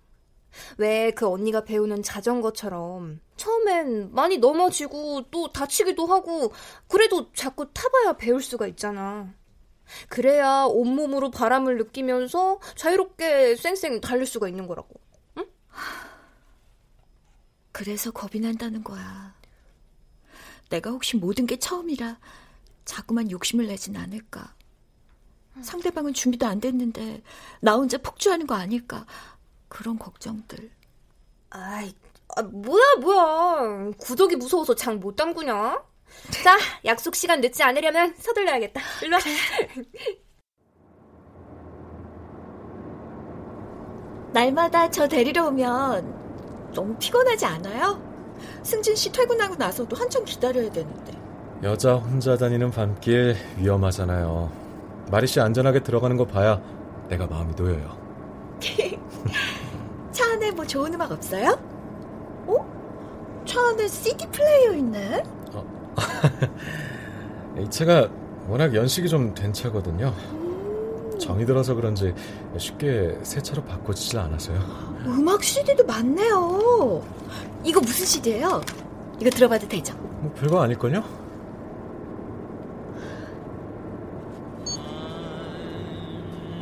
[0.78, 6.52] 왜 그 언니가 배우는 자전거처럼 처음엔 많이 넘어지고 또 다치기도 하고
[6.88, 9.34] 그래도 자꾸 타봐야 배울 수가 있잖아.
[10.10, 15.00] 그래야 온몸으로 바람을 느끼면서 자유롭게 쌩쌩 달릴 수가 있는 거라고.
[15.38, 15.46] 응?
[17.72, 19.36] 그래서 겁이 난다는 거야.
[20.70, 22.20] 내가 혹시 모든 게 처음이라
[22.84, 24.57] 자꾸만 욕심을 내진 않을까.
[25.62, 27.22] 상대방은 준비도 안 됐는데
[27.62, 29.06] 나 혼자 폭주하는 거 아닐까.
[29.68, 30.72] 그런 걱정들.
[31.50, 31.94] 아이,
[32.36, 33.92] 아, 뭐야, 뭐야.
[33.98, 35.82] 구독이 무서워서 장 못 담그냐?
[36.44, 38.82] 자, 약속 시간 늦지 않으려면 서둘러야겠다.
[39.04, 39.22] 일로 와.
[44.34, 48.02] 날마다 저 데리러 오면 너무 피곤하지 않아요?
[48.64, 51.14] 승진 씨 퇴근하고 나서도 한참 기다려야 되는데.
[51.64, 54.67] 여자 혼자 다니는 밤길 위험하잖아요.
[55.10, 56.62] 마리 씨 안전하게 들어가는 거 봐야
[57.10, 57.98] 내가 마음이 놓여요.
[60.12, 61.58] 차 안에 뭐 좋은 음악 없어요?
[62.48, 63.44] 어?
[63.46, 65.24] 차 안에 CD 플레이어 있네?
[65.54, 65.66] 어.
[67.60, 68.08] 이 차가
[68.48, 70.14] 워낙 연식이 좀 된 차거든요.
[71.20, 72.14] 정이 들어서 그런지
[72.58, 74.60] 쉽게 새 차로 바꿔지질 않아서요.
[75.06, 77.02] 음악 CD도 많네요.
[77.64, 78.62] 이거 무슨 CD예요?
[79.20, 79.96] 이거 들어봐도 되죠?
[80.22, 81.04] 뭐 별거 아닐걸요?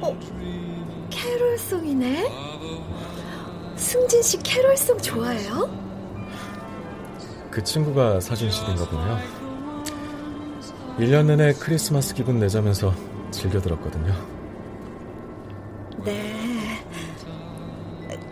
[0.02, 0.18] 어?
[1.96, 2.32] 캐롤송이네?
[3.78, 5.70] 승진 씨 캐롤송 좋아해요?
[7.50, 9.20] 그 친구가 사준 CD인가 보네요.
[11.00, 12.94] 1년 내내 크리스마스 기분 내자면서
[13.32, 14.14] 즐겨 들었거든요.
[16.04, 16.84] 네.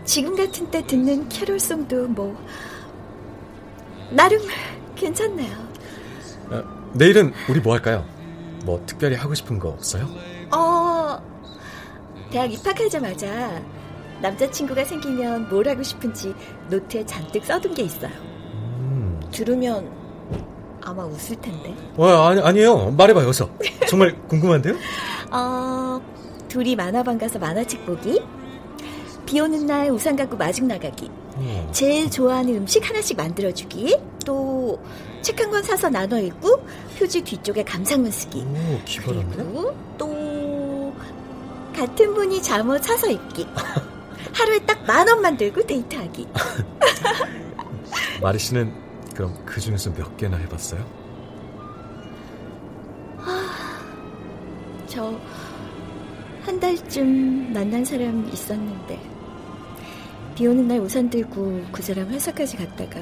[0.04, 2.36] 지금 같은 때 듣는 캐롤송도 뭐
[4.10, 4.40] 나름
[4.94, 5.56] 괜찮네요.
[6.50, 8.06] 아, 내일은 우리 뭐 할까요?
[8.64, 10.08] 뭐 특별히 하고 싶은 거 없어요?
[12.34, 13.62] 어, 대학 입학하자마자
[14.20, 16.34] 남자친구가 생기면 뭘 하고 싶은지
[16.68, 18.10] 노트에 잔뜩 써둔 게 있어요.
[18.80, 19.20] 음.
[19.30, 19.88] 들으면
[20.82, 21.74] 아마 웃을 텐데.
[21.96, 22.90] 어, 아니, 아니에요.
[22.90, 23.48] 말해봐요, 어서.
[23.88, 24.74] 정말 궁금한데요?
[25.30, 26.00] 어,
[26.48, 28.20] 둘이 만화방 가서 만화책 보기,
[29.26, 31.68] 비 오는 날 우산 갖고 마중 나가기, 어.
[31.72, 34.78] 제일 좋아하는 음식 하나씩 만들어주기, 또
[35.22, 36.62] 책 한 권 사서 나눠 읽고
[36.98, 38.40] 표지 뒤쪽에 감상문 쓰기.
[38.42, 39.36] 오, 기발한데?
[39.36, 40.13] 그리고 또
[41.74, 43.46] 같은 분이 잠옷 사서 입기.
[44.32, 46.28] 하루에 딱 만 원만 들고 데이트하기.
[48.22, 48.72] 마리 씨는
[49.14, 50.84] 그럼 그 중에서 몇 개나 해봤어요?
[54.86, 55.18] 저
[56.44, 59.00] 한 달쯤 만난 사람 있었는데
[60.34, 63.00] 비 오는 날 우산 들고 그 사람 회사까지 갔다가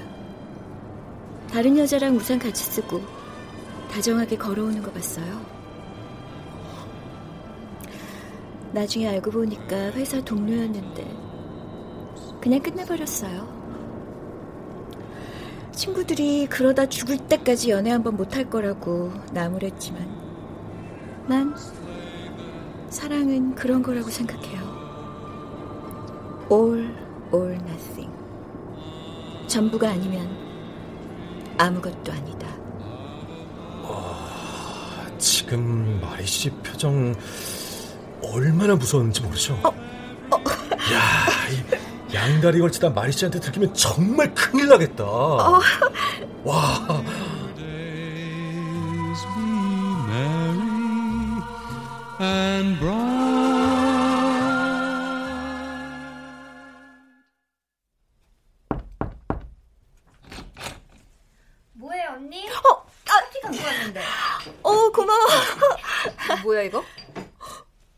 [1.51, 3.03] 다른 여자랑 우산 같이 쓰고
[3.91, 5.45] 다정하게 걸어오는 거 봤어요.
[8.73, 11.05] 나중에 알고 보니까 회사 동료였는데
[12.41, 13.63] 그냥 끝내버렸어요.
[15.73, 20.07] 친구들이 그러다 죽을 때까지 연애 한번 못할 거라고 나무랬지만
[21.29, 21.55] 난
[22.89, 24.61] 사랑은 그런 거라고 생각해요.
[26.51, 26.95] All
[27.33, 28.13] or nothing.
[29.47, 30.29] 전부가 아니면
[31.59, 32.43] 아무것도 아니다.
[35.19, 37.15] 지금 마리 씨 표정
[38.23, 39.55] 얼마나 무서웠는지 모르죠?
[39.63, 39.69] 어,
[40.93, 45.05] 야, 이, 야, 양다리 걸치다 마리 씨한테 들키면 정말 큰일 나겠다.
[45.05, 45.61] 어.
[46.45, 47.03] 와.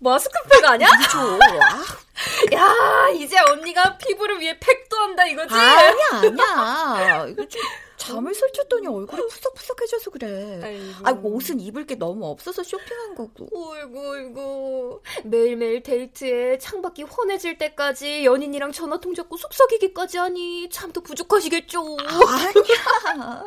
[0.05, 0.88] 마스크팩 아니야?
[1.11, 1.38] 줘.
[2.55, 5.53] 야, 이제 언니가 피부를 위해 팩도 한다 이거지?
[5.55, 7.27] 아니야, 아니야.
[7.33, 7.61] 이거 좀
[7.97, 10.61] 잠을 설쳤더니 얼굴이 푸석푸석해져서 그래.
[10.62, 10.93] 아이고.
[11.05, 13.49] 아, 옷은 입을 게 너무 없어서 쇼핑한 거고.
[13.51, 15.03] 어이구, 어이구.
[15.25, 21.81] 매일매일 데이트에 창밖이 훤해질 때까지 연인이랑 전화 통 잡고 속삭이기까지 하니 참도 부족하시겠죠?
[21.81, 23.45] 아니야.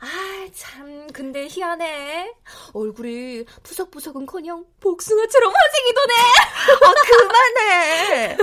[0.00, 2.34] 아, 참, 근데 희한해.
[2.76, 6.14] 얼굴이 푸석푸석은커녕 복숭아처럼 화색이 도네.
[6.82, 8.36] 아, 그만해.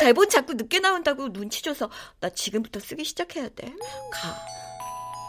[0.00, 3.72] 대본 자꾸 늦게 나온다고 눈치 줘서 나 지금부터 쓰기 시작해야 돼.
[4.12, 4.36] 가.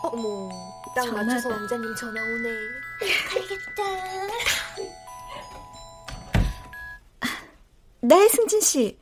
[0.04, 0.50] 어머,
[0.96, 2.50] 딱 맞춰서 원장님 전화 오네.
[3.30, 3.84] 가야겠다.
[8.02, 8.98] 네, 승진 씨.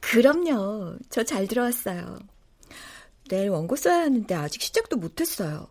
[0.00, 0.96] 그럼요.
[1.10, 2.18] 저 잘 들어왔어요.
[3.28, 5.68] 내일 원고 써야 하는데 아직 시작도 못했어요.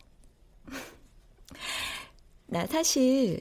[2.51, 3.39] 나 사실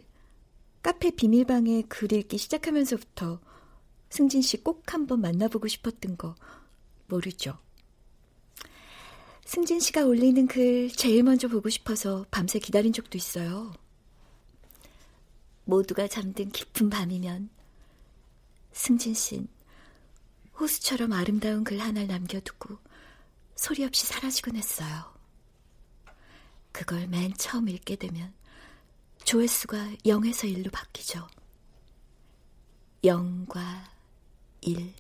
[0.85, 3.41] 카페 비밀방에 글 읽기 시작하면서부터
[4.09, 6.37] 승진 씨 꼭 한번 만나보고 싶었던 거
[7.09, 7.59] 모르죠?
[9.45, 13.73] 승진 씨가 올리는 글 제일 먼저 보고 싶어서 밤새 기다린 적도 있어요.
[15.65, 17.51] 모두가 잠든 깊은 밤이면
[18.73, 19.49] 승진 씨는
[20.61, 22.79] 호수처럼 아름다운 글 하나를 남겨두고
[23.57, 25.13] 소리 없이 사라지곤 했어요.
[26.71, 28.33] 그걸 맨 처음 읽게 되면
[29.25, 31.27] 조회수가 0에서 1로 바뀌죠.
[33.05, 33.85] 0과
[34.63, 34.95] 1.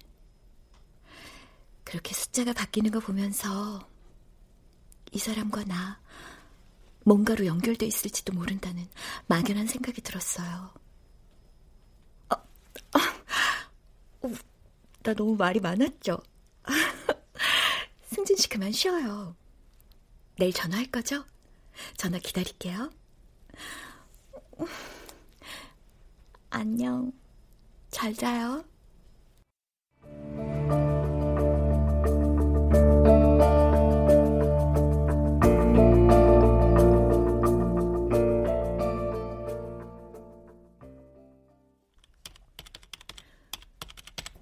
[1.84, 3.86] 그렇게 숫자가 바뀌는 거 보면서
[5.12, 6.00] 이 사람과 나
[7.04, 8.88] 뭔가로 연결돼 있을지도 모른다는
[9.26, 10.72] 막연한 생각이 들었어요.
[12.30, 14.28] 어, 어,
[15.02, 16.18] 나 너무 말이 많았죠?
[18.04, 19.34] 승진 씨 그만 쉬어요.
[20.36, 21.24] 내일 전화할 거죠?
[21.96, 22.90] 전화 기다릴게요.
[26.50, 27.12] 안녕.
[27.90, 28.64] 잘 자요.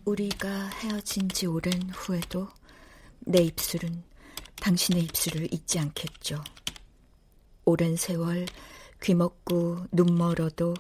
[0.05, 2.49] 우리가 헤어진 지 오랜 후에도
[3.21, 4.03] 내 입술은
[4.57, 6.43] 당신의 입술을 잊지 않겠죠.
[7.67, 8.47] 오랜 세월
[9.03, 10.75] 귀먹고 눈 멀어도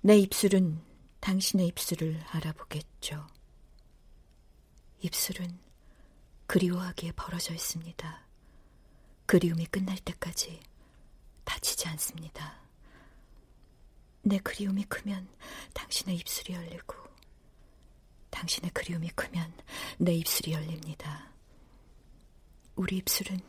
[0.00, 0.80] 내 입술은
[1.20, 3.26] 당신의 입술을 알아보겠죠.
[5.00, 5.58] 입술은
[6.46, 8.26] 그리워하기에 벌어져 있습니다.
[9.26, 10.60] 그리움이 끝날 때까지
[11.44, 12.58] 다치지 않습니다.
[14.22, 15.28] 내 그리움이 크면
[15.74, 16.96] 당신의 입술이 열리고
[18.30, 19.52] 당신의 그리움이 크면
[19.98, 21.30] 내 입술이 열립니다.
[22.74, 23.40] 우리 입술은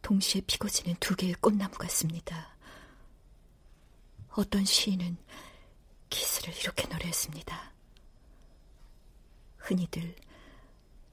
[0.00, 2.51] 동시에 피고 지는 두 개의 꽃나무 같습니다.
[4.34, 5.16] 어떤 시인은
[6.08, 7.72] 키스를 이렇게 노래했습니다.
[9.58, 10.16] 흔히들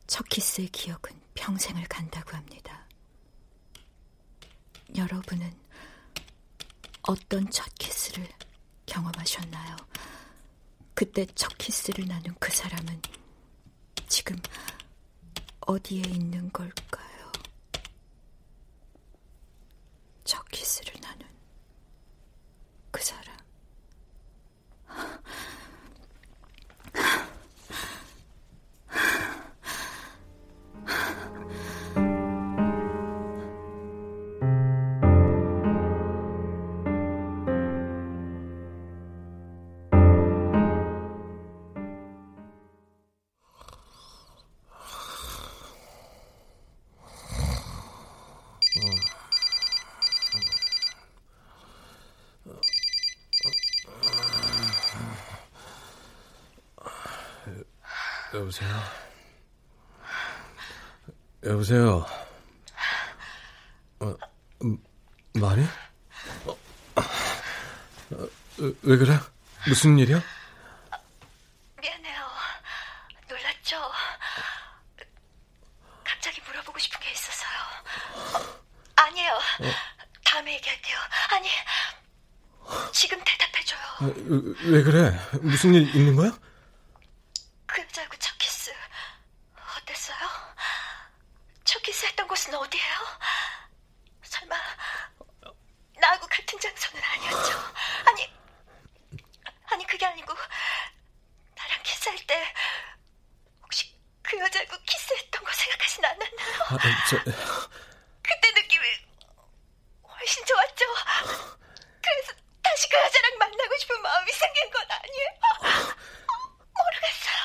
[0.08, 2.86] 첫 키스의 기억은 평생을 간다고 합니다.
[4.96, 5.54] 여러분은
[7.04, 8.28] 어떤 첫 키스를
[8.86, 9.76] 경험하셨나요?
[10.94, 13.02] 그때 첫 키스를 나눈 그 사람은
[14.08, 14.38] 지금
[15.62, 17.32] 어디에 있는 걸까요?
[20.24, 21.28] 첫 키스를 나눈
[22.92, 23.36] 그 사람.
[58.40, 58.70] 여보세요?
[61.44, 62.06] 여보세요?
[64.00, 64.16] 어,
[65.34, 65.66] 말이?
[66.46, 66.58] 어,
[66.96, 68.30] 어,
[68.84, 69.20] 왜 그래?
[69.68, 70.22] 무슨 일이야?
[71.82, 72.30] 미안해요.
[73.28, 73.92] 놀랐죠?
[76.06, 77.50] 갑자기 물어보고 싶은 게 있어서요.
[78.96, 79.40] 아니에요.
[80.24, 80.98] 다음에 얘기할게요.
[81.32, 81.50] 아니,
[82.94, 84.14] 지금 대답해줘요.
[84.72, 85.12] 왜 그래?
[85.42, 86.32] 무슨 일 있는 거야?
[87.66, 88.72] 그 여자하고 첫 키스
[89.78, 90.18] 어땠어요?
[92.30, 92.96] 곳은 어디예요?
[94.24, 94.56] 설마
[96.00, 97.74] 나하고 같은 장소는 아니었죠?
[98.06, 98.34] 아니,
[99.66, 100.34] 아니 그게 아니고
[101.56, 102.54] 나랑 키스할 때
[103.62, 106.64] 혹시 그 여자하고 키스했던 거 생각하진 않았나요?
[106.70, 107.18] 아, 저...
[108.22, 108.86] 그때 느낌이
[110.04, 110.86] 훨씬 좋았죠.
[112.02, 112.34] 그래서
[112.64, 115.96] 다시 그 여자랑 만나고 싶은 마음이 생긴 건 아니에요?
[116.78, 117.40] 모르겠어요.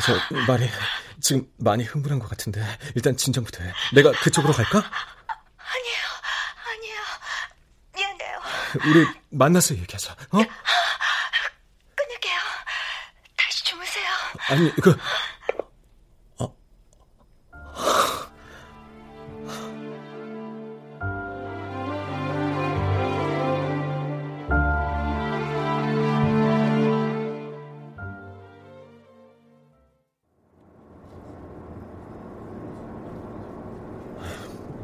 [0.00, 0.14] 저
[0.46, 0.68] 말이
[1.20, 2.64] 지금 많이 흥분한 것 같은데
[2.94, 3.72] 일단 진정부터 해.
[3.94, 4.78] 내가 그쪽으로 갈까?
[5.58, 6.04] 아니에요,
[6.74, 7.00] 아니에요.
[7.94, 8.40] 미안해요.
[8.86, 10.12] 우리 만나서 얘기하자.
[10.12, 10.38] 어?
[11.94, 12.38] 끊을게요.
[13.36, 14.06] 다시 주무세요.
[14.48, 14.98] 아니 그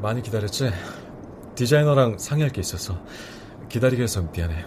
[0.08, 0.70] 많이 기다렸지?
[1.54, 2.98] 디자이너랑 상의할 게 있어서
[3.68, 4.64] 기다리게 해서 미안해.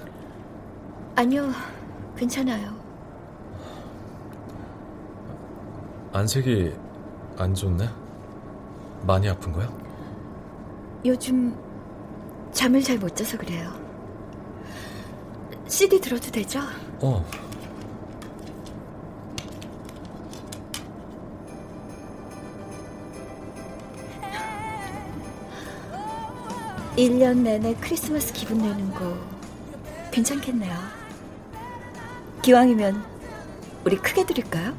[1.16, 1.50] 아니요,
[2.16, 2.72] 괜찮아요.
[6.14, 6.76] 안색이
[7.40, 7.90] 안 좋네?
[9.08, 9.68] 많이 아픈 거야?
[11.06, 11.58] 요즘
[12.52, 13.74] 잠을 잘 못 자서 그래요.
[15.68, 16.60] CD 들어도 되죠?
[17.00, 17.26] 어.
[27.02, 29.18] 1년 내내 크리스마스 기분 내는 거
[30.12, 30.72] 괜찮겠네요.
[32.44, 33.04] 기왕이면
[33.84, 34.76] 우리 크게 드릴까요?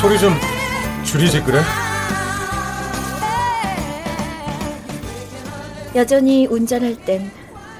[0.00, 0.34] 소리 좀
[1.04, 1.60] 줄이지 그래?
[5.96, 7.32] 여전히 운전할 땐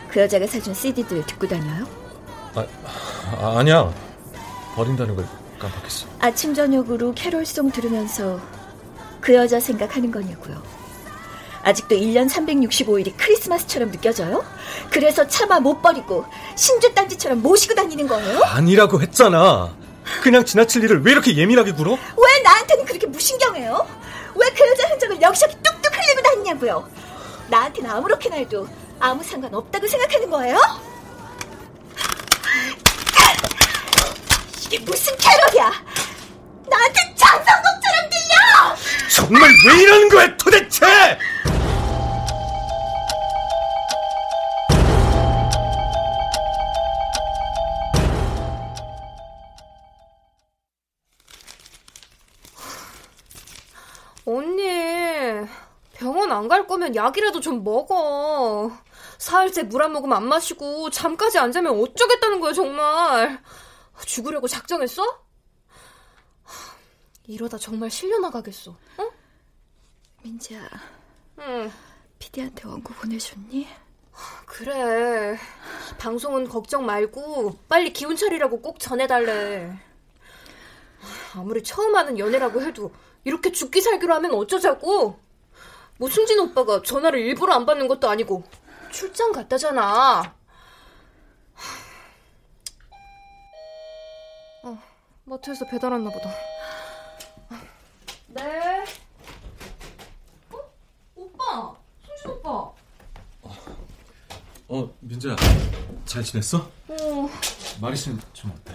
[0.09, 1.84] 그 여자가 사준 CD들 듣고 다녀요?
[2.55, 2.64] 아,
[3.36, 3.92] 아, 아니야.
[4.76, 5.26] 버린다는 걸
[5.65, 6.07] 깜빡했어.
[6.21, 8.41] 아침 저녁으로 캐롤송 들으면서
[9.21, 10.62] 그 여자 생각하는 거냐고요.
[11.62, 14.45] 아직도 1년 365일이 크리스마스처럼 느껴져요?
[14.91, 18.41] 그래서 차마 못 버리고 신주단지처럼 모시고 다니는 거예요?
[18.45, 19.75] 아니라고 했잖아.
[20.23, 21.93] 그냥 지나칠 일을 왜 이렇게 예민하게 굴어?
[21.93, 23.87] 왜 나한테는 그렇게 무신경해요?
[24.37, 26.89] 왜 그 여자 흔적을 역시하게 뚝뚝 흘리고 다니냐고요?
[27.49, 28.69] 나한테는 아무렇게나 해도
[29.01, 30.59] 아무 상관없다고 생각하는 거예요?
[34.75, 35.70] 이게 무슨 캐롤이야?
[36.68, 39.09] 나한테 장성곡처럼 들려!
[39.14, 41.16] 정말 왜 이러는 거야 도대체!
[54.27, 54.62] 언니,
[55.95, 58.72] 병원 안 갈 거면 약이라도 좀 먹어.
[59.18, 63.39] 사흘째 물한 모금 안 마시고 잠까지 안 자면 어쩌겠다는 거야, 정말.
[64.07, 65.24] 죽으려고 작정했어?
[67.26, 68.70] 이러다 정말 실려나가겠어.
[68.70, 69.11] 어?
[70.22, 70.68] 민지야,
[71.38, 71.72] 응.
[72.18, 73.66] 피디한테 원고 보내줬니?
[74.47, 75.36] 그래.
[75.99, 79.76] 방송은 걱정 말고 빨리 기운 차리라고 꼭 전해달래.
[81.34, 82.92] 아무리 처음 하는 연애라고 해도
[83.24, 85.18] 이렇게 죽기 살기로 하면 어쩌자고?
[85.99, 88.45] 뭐 승진 오빠가 전화를 일부러 안 받는 것도 아니고
[88.90, 90.34] 출장 갔다잖아.
[94.65, 94.79] 어,
[95.25, 96.31] 마트에서 배달 왔나 보다.
[98.29, 98.85] 네.
[100.51, 100.57] 어?
[101.15, 101.77] 오빠!
[102.07, 102.73] 승진 오빠!
[104.69, 105.37] 어, 민재야.
[106.07, 106.71] 잘 지냈어?
[106.89, 107.31] 어,
[107.79, 108.75] 마리 씨는 좀 어때?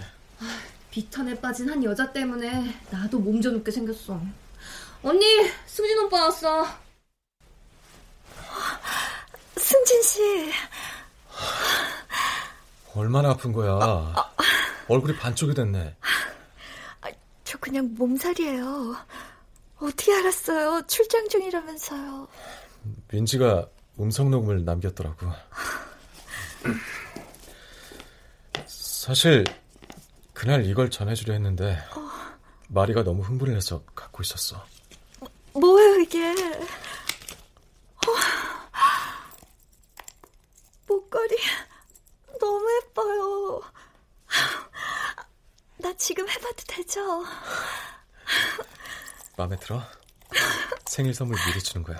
[0.92, 4.20] 비탄에 빠진 한 여자 때문에 나도 몸좀 눕게 생겼어.
[5.02, 5.24] 언니,
[5.66, 6.66] 승진 오빠 왔어.
[9.56, 10.52] 승진 씨,
[12.94, 14.29] 얼마나 아픈 거야?
[14.90, 15.96] 얼굴이 반쪽이 됐네.
[17.44, 18.96] 저 그냥 몸살이에요.
[19.76, 20.82] 어떻게 알았어요?
[20.88, 22.26] 출장 중이라면서요.
[23.08, 23.68] 민지가
[24.00, 25.28] 음성 녹음을 남겼더라고.
[28.66, 29.44] 사실
[30.32, 31.78] 그날 이걸 전해주려 했는데
[32.68, 34.64] 마리가 너무 흥분을 해서 갖고 있었어.
[35.52, 36.32] 뭐예요 이게?
[36.32, 38.10] 어,
[40.88, 41.36] 목걸이
[42.40, 43.60] 너무 예뻐요.
[45.78, 47.22] 나 지금 해봐도 되죠?
[49.36, 49.82] 마음에 들어?
[50.86, 51.98] 생일 선물 미리 주는 거야.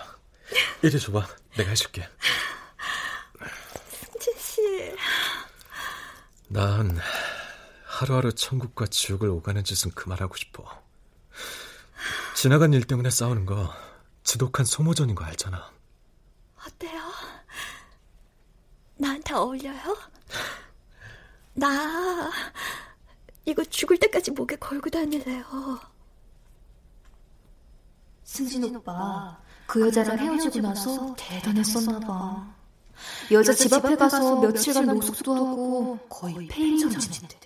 [0.80, 1.28] 이리 줘봐.
[1.58, 2.08] 내가 해줄게.
[3.90, 4.96] 승진 씨,
[6.48, 6.98] 난
[7.84, 10.82] 하루하루 천국과 지옥을 오가는 짓은 그만하고 싶어.
[12.34, 13.70] 지나간 일 때문에 싸우는 거
[14.24, 15.70] 지독한 소모전인 거 알잖아.
[16.66, 17.12] 어때요?
[18.96, 19.98] 나한테 어울려요?
[21.52, 22.30] 나
[23.44, 25.44] 이거 죽을 때까지 목에 걸고 다닐래요.
[28.24, 32.54] 승진 오빠, 그 여자랑 헤어지고 나서 대단했었나 봐.
[33.32, 37.38] 여자 집 앞에 가서 며칠간 노숙도 하고 거의 폐인전 지냈대.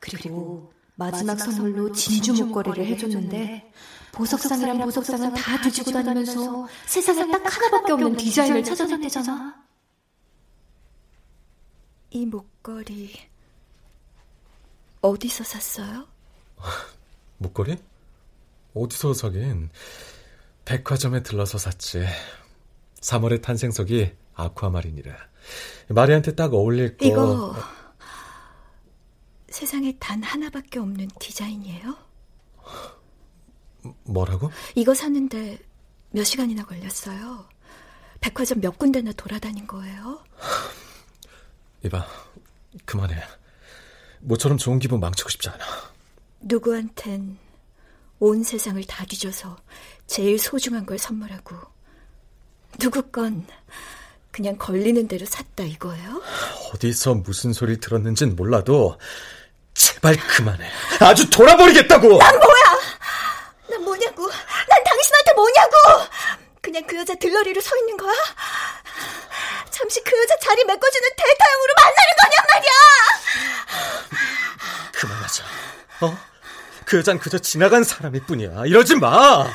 [0.00, 3.72] 그리고 마지막 선물로 진주 목걸이를 해줬는데
[4.12, 9.62] 보석상이랑 보석상은 다 뒤지고 다니면서 세상에 딱 하나밖에 없는 디자인을 찾아냈대잖아.
[12.10, 13.12] 이 목걸이
[15.06, 16.06] 어디서 샀어요?
[17.38, 17.76] 목걸이?
[18.74, 19.70] 어디서 사긴?
[20.64, 22.06] 백화점에 들러서 샀지.
[23.00, 25.14] 3월의 탄생석이 아쿠아마린이라.
[25.88, 27.06] 마리한테 딱 어울릴 거.
[27.06, 27.54] 이거
[29.48, 31.96] 세상에 단 하나밖에 없는 디자인이에요?
[34.04, 34.50] 뭐라고?
[34.74, 35.58] 이거 샀는데
[36.10, 37.48] 몇 시간이나 걸렸어요.
[38.20, 40.24] 백화점 몇 군데나 돌아다닌 거예요.
[41.84, 42.04] 이봐,
[42.84, 43.22] 그만해.
[44.20, 45.64] 모처럼 좋은 기분 망치고 싶지 않아.
[46.40, 47.38] 누구한텐
[48.18, 49.56] 온 세상을 다 뒤져서
[50.06, 51.56] 제일 소중한 걸 선물하고
[52.78, 53.46] 누구 건
[54.30, 56.22] 그냥 걸리는 대로 샀다 이거예요?
[56.74, 58.98] 어디서 무슨 소리를 들었는진 몰라도
[59.74, 60.68] 제발 그만해.
[61.00, 62.18] 아주 돌아버리겠다고.
[62.18, 62.80] 난 뭐야?
[63.70, 64.26] 난 뭐냐고?
[64.28, 65.72] 난 당신한테 뭐냐고?
[66.60, 68.12] 그냥 그 여자 들러리로 서 있는 거야?
[69.76, 72.72] 잠시 그 여자 자리 메꿔주는 대타형으로 만나는 거냔 말이야!
[74.92, 75.44] 그만하자.
[76.00, 76.18] 어?
[76.86, 78.64] 그 여잔 그저 지나간 사람일 뿐이야.
[78.64, 79.52] 이러지 마.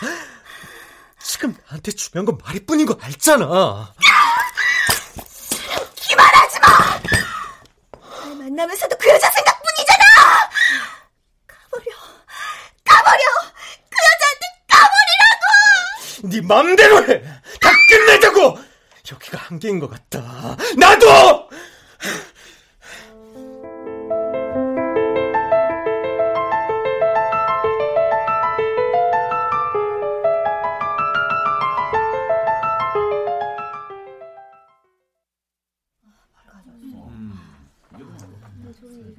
[1.24, 3.96] 지금 나한테 중요한 건 말이뿐인 거 알잖아.
[5.96, 6.68] 기만하지 마!
[8.28, 10.04] 날 만나면서도 그 여자 생각뿐이잖아!
[11.48, 11.96] 가버려.
[12.86, 13.24] 가버려!
[13.90, 16.30] 그 여자한테 가버리라고!
[16.30, 17.31] 네 맘대로 해.
[19.32, 20.58] 여기가 한계인 것 같다.
[20.78, 21.50] 나도!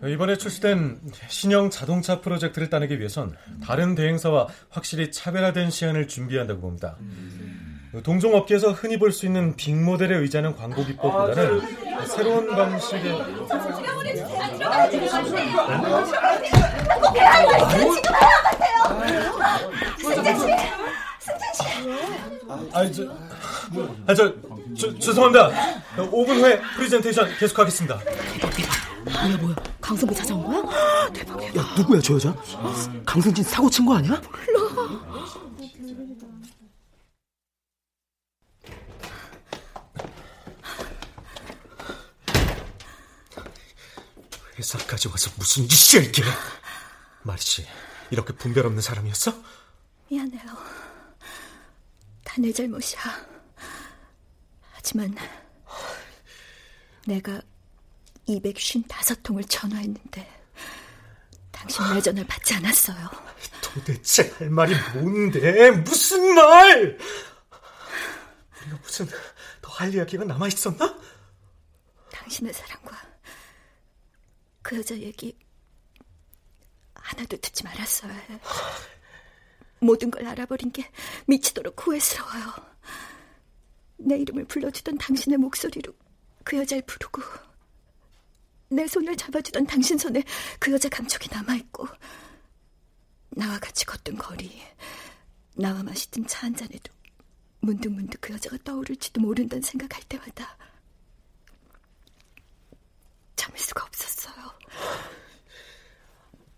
[0.09, 6.97] 이번에 출시된 신형 자동차 프로젝트를 따내기 위해선 다른 대행사와 확실히 차별화된 시안을 준비한다고 봅니다.
[8.03, 11.61] 동종업계에서 흔히 볼 수 있는 빅모델의 의자는 광고 기법보다는
[12.07, 13.53] 새로운 방식의 꼭
[17.17, 18.83] 해야 할 말씀 지금 해야 같아요!
[20.01, 20.41] 승재 씨!
[21.21, 21.63] 승재 씨!
[22.73, 23.03] 아, 저,
[24.07, 24.33] 아, 저,
[24.79, 25.51] 저, 죄송합니다.
[25.97, 28.01] 5분 후에 프레젠테이션 계속하겠습니다.
[29.05, 30.63] 뭐야 뭐야 강성배 찾아온 거야?
[31.13, 32.35] 대박이야 야 누구야 저 여자?
[33.05, 34.19] 강승진 사고 친 거 아니야?
[44.57, 44.63] 몰라
[45.03, 46.23] 회사까지 와서 무슨 짓이야 이게
[47.23, 47.67] 마리씨
[48.11, 49.33] 이렇게 분별 없는 사람이었어?
[50.09, 50.41] 미안해요
[52.25, 53.01] 다 내 잘못이야
[54.73, 55.15] 하지만
[57.07, 57.41] 내가
[58.29, 60.41] 255통을 전화했는데
[61.51, 63.11] 당신 내 전화를 받지 않았어요.
[63.61, 65.71] 도대체 할 말이 뭔데?
[65.73, 66.99] 무슨 말?
[68.63, 69.07] 우리가 무슨
[69.61, 70.99] 더 할 이야기가 남아 있었나?
[72.13, 72.92] 당신의 사랑과
[74.73, 75.37] 그 여자 얘기
[76.95, 78.41] 하나도 듣지 말았어야 해.
[79.81, 80.91] 모든 걸 알아버린 게
[81.27, 82.55] 미치도록 후회스러워요.
[83.99, 85.93] 내 이름을 불러주던 당신의 목소리로
[86.43, 87.21] 그 여자를 부르고
[88.71, 90.25] 내 손을 잡아주던 당신 손에
[90.59, 91.87] 그 여자 감촉이 남아있고
[93.33, 94.59] 나와 같이 걷던 거리
[95.55, 96.91] 나와 마시던 차 한 잔에도
[97.61, 100.57] 문득문득 그 여자가 떠오를지도 모른다는 생각할 때마다
[103.37, 104.62] 참을 수가 없었어요.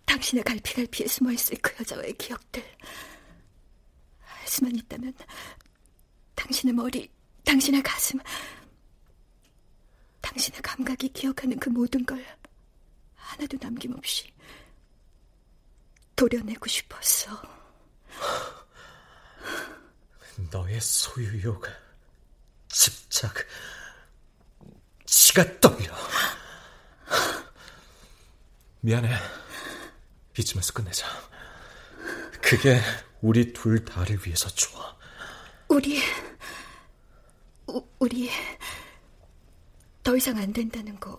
[0.05, 2.63] 당신의 갈피갈피에 숨어있을 그 여자와의 기억들
[4.21, 5.13] 할 수만 있다면
[6.35, 7.11] 당신의 머리,
[7.45, 8.19] 당신의 가슴
[10.21, 12.25] 당신의 감각이 기억하는 그 모든 걸
[13.15, 14.33] 하나도 남김없이
[16.17, 17.43] 도려내고 싶었어.
[20.51, 21.65] 너의 소유욕,
[22.69, 23.35] 집착,
[25.05, 25.95] 치가 떨려.
[28.85, 29.09] 미안해.
[30.39, 31.07] 이쯤에서 끝내자.
[32.43, 32.79] 그게
[33.23, 34.95] 우리 둘 다를 위해서 좋아.
[35.69, 36.03] 우리,
[37.67, 38.31] 우, 우리
[40.03, 41.19] 더 이상 안 된다는 거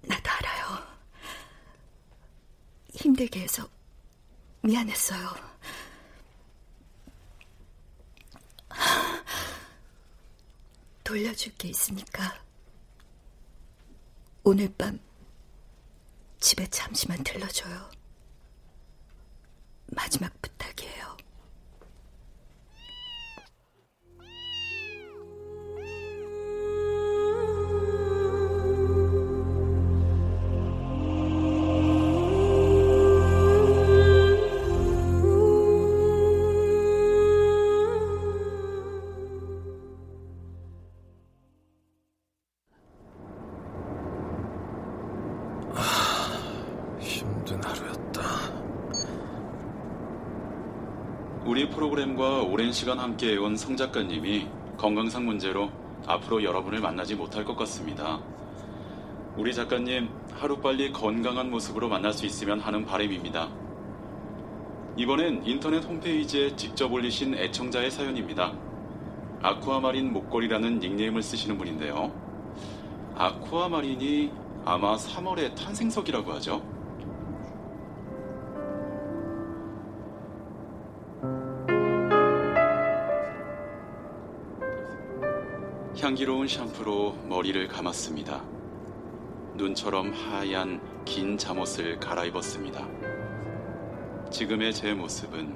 [0.00, 0.86] 나도 알아요.
[2.94, 3.68] 힘들게 해서
[4.62, 5.34] 미안했어요.
[11.04, 12.42] 돌려줄 게 있으니까
[14.44, 14.98] 오늘 밤
[16.40, 17.90] 집에 잠시만 들러줘요.
[19.86, 21.15] 마지막 부탁이에요.
[52.76, 54.46] 시간 함께해온 성 작가님이
[54.76, 55.70] 건강상 문제로
[56.06, 58.20] 앞으로 여러분을 만나지 못할 것 같습니다.
[59.34, 63.48] 우리 작가님 하루빨리 건강한 모습으로 만날 수 있으면 하는 바람입니다.
[64.98, 68.52] 이번엔 인터넷 홈페이지에 직접 올리신 애청자의 사연입니다.
[69.40, 72.12] 아쿠아마린 목걸이라는 닉네임을 쓰시는 분인데요.
[73.16, 74.30] 아쿠아마린이
[74.66, 76.75] 아마 3월의 탄생석이라고 하죠.
[86.16, 88.42] 향기로운 샴푸로 머리를 감았습니다.
[89.54, 92.88] 눈처럼 하얀 긴 잠옷을 갈아입었습니다.
[94.30, 95.54] 지금의 제 모습은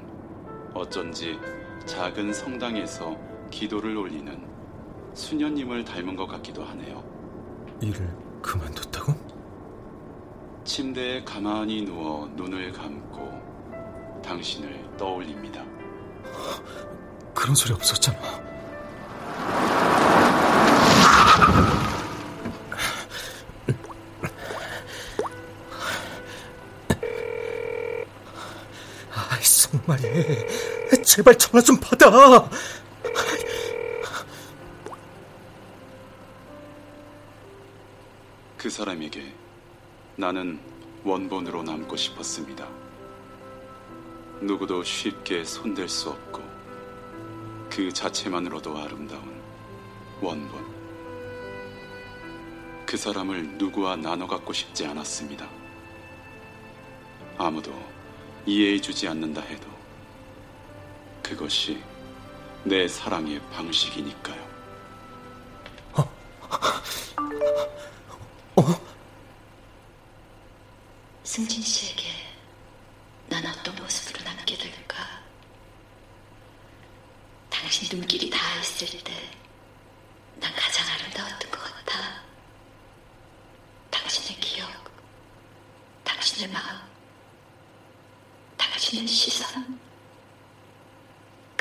[0.74, 1.38] 어쩐지
[1.86, 3.16] 작은 성당에서
[3.50, 4.46] 기도를 올리는
[5.14, 7.02] 수녀님을 닮은 것 같기도 하네요.
[7.80, 9.14] 일을 그만뒀다고?
[10.64, 15.64] 침대에 가만히 누워 눈을 감고 당신을 떠올립니다.
[17.32, 18.59] 그런 소리 없었잖아.
[31.12, 32.48] 제발 전화 좀 받아.
[38.56, 39.34] 그 사람에게
[40.14, 40.60] 나는
[41.02, 42.68] 원본으로 남고 싶었습니다.
[44.40, 46.44] 누구도 쉽게 손댈 수 없고
[47.68, 49.42] 그 자체만으로도 아름다운
[50.20, 50.64] 원본.
[52.86, 55.48] 그 사람을 누구와 나눠 갖고 싶지 않았습니다.
[57.36, 57.74] 아무도
[58.46, 59.69] 이해해주지 않는다 해도
[61.30, 61.80] 그것이
[62.64, 64.42] 내 사랑의 방식이니까요.
[65.92, 66.02] 어?
[68.56, 68.62] 어?
[71.22, 72.08] 승진 씨에게
[73.28, 75.22] 난 어떤 모습으로 남게 될까?
[77.48, 79.40] 당신 눈길이 닿아 있을 때
[80.40, 82.22] 난 가장 아름다웠던 것 같아.
[83.90, 84.68] 당신의 기억,
[86.02, 86.80] 당신의 마음,
[88.56, 89.78] 당신의 시선.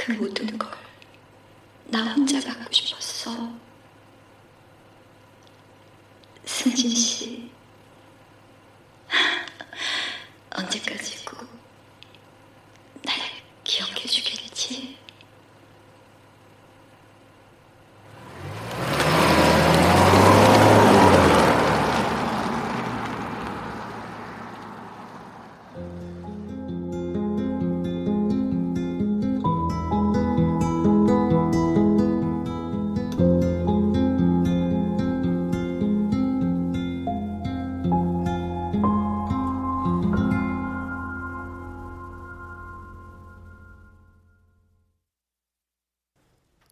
[0.10, 0.90] 그 모든 걸
[1.92, 3.52] 나 혼자 갖고 싶었어.
[6.46, 7.52] 승진 씨.
[10.56, 11.19] 언제까지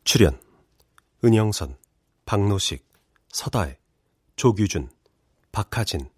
[0.07, 0.39] 출연
[1.21, 1.77] 은영선,
[2.25, 2.87] 박노식,
[3.27, 3.77] 서다혜,
[4.37, 4.89] 조규준,
[5.51, 6.09] 박하진,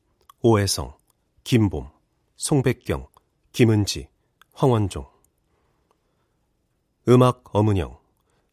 [0.41, 0.95] 오혜성,
[1.43, 1.89] 김봄,
[2.37, 3.07] 송백경,
[3.51, 4.07] 김은지,
[4.53, 5.09] 황원종.
[7.07, 7.97] 음악 엄은영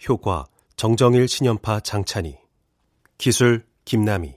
[0.09, 2.39] 효과 정정일 신연파 장찬희.
[3.19, 4.36] 기술 김남희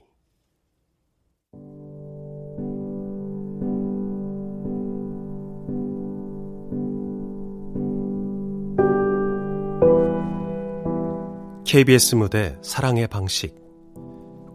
[11.70, 13.54] KBS 무대 사랑의 방식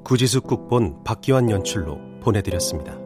[0.04, 3.05] 구지숙 국본 박기환 연출로 보내드렸습니다.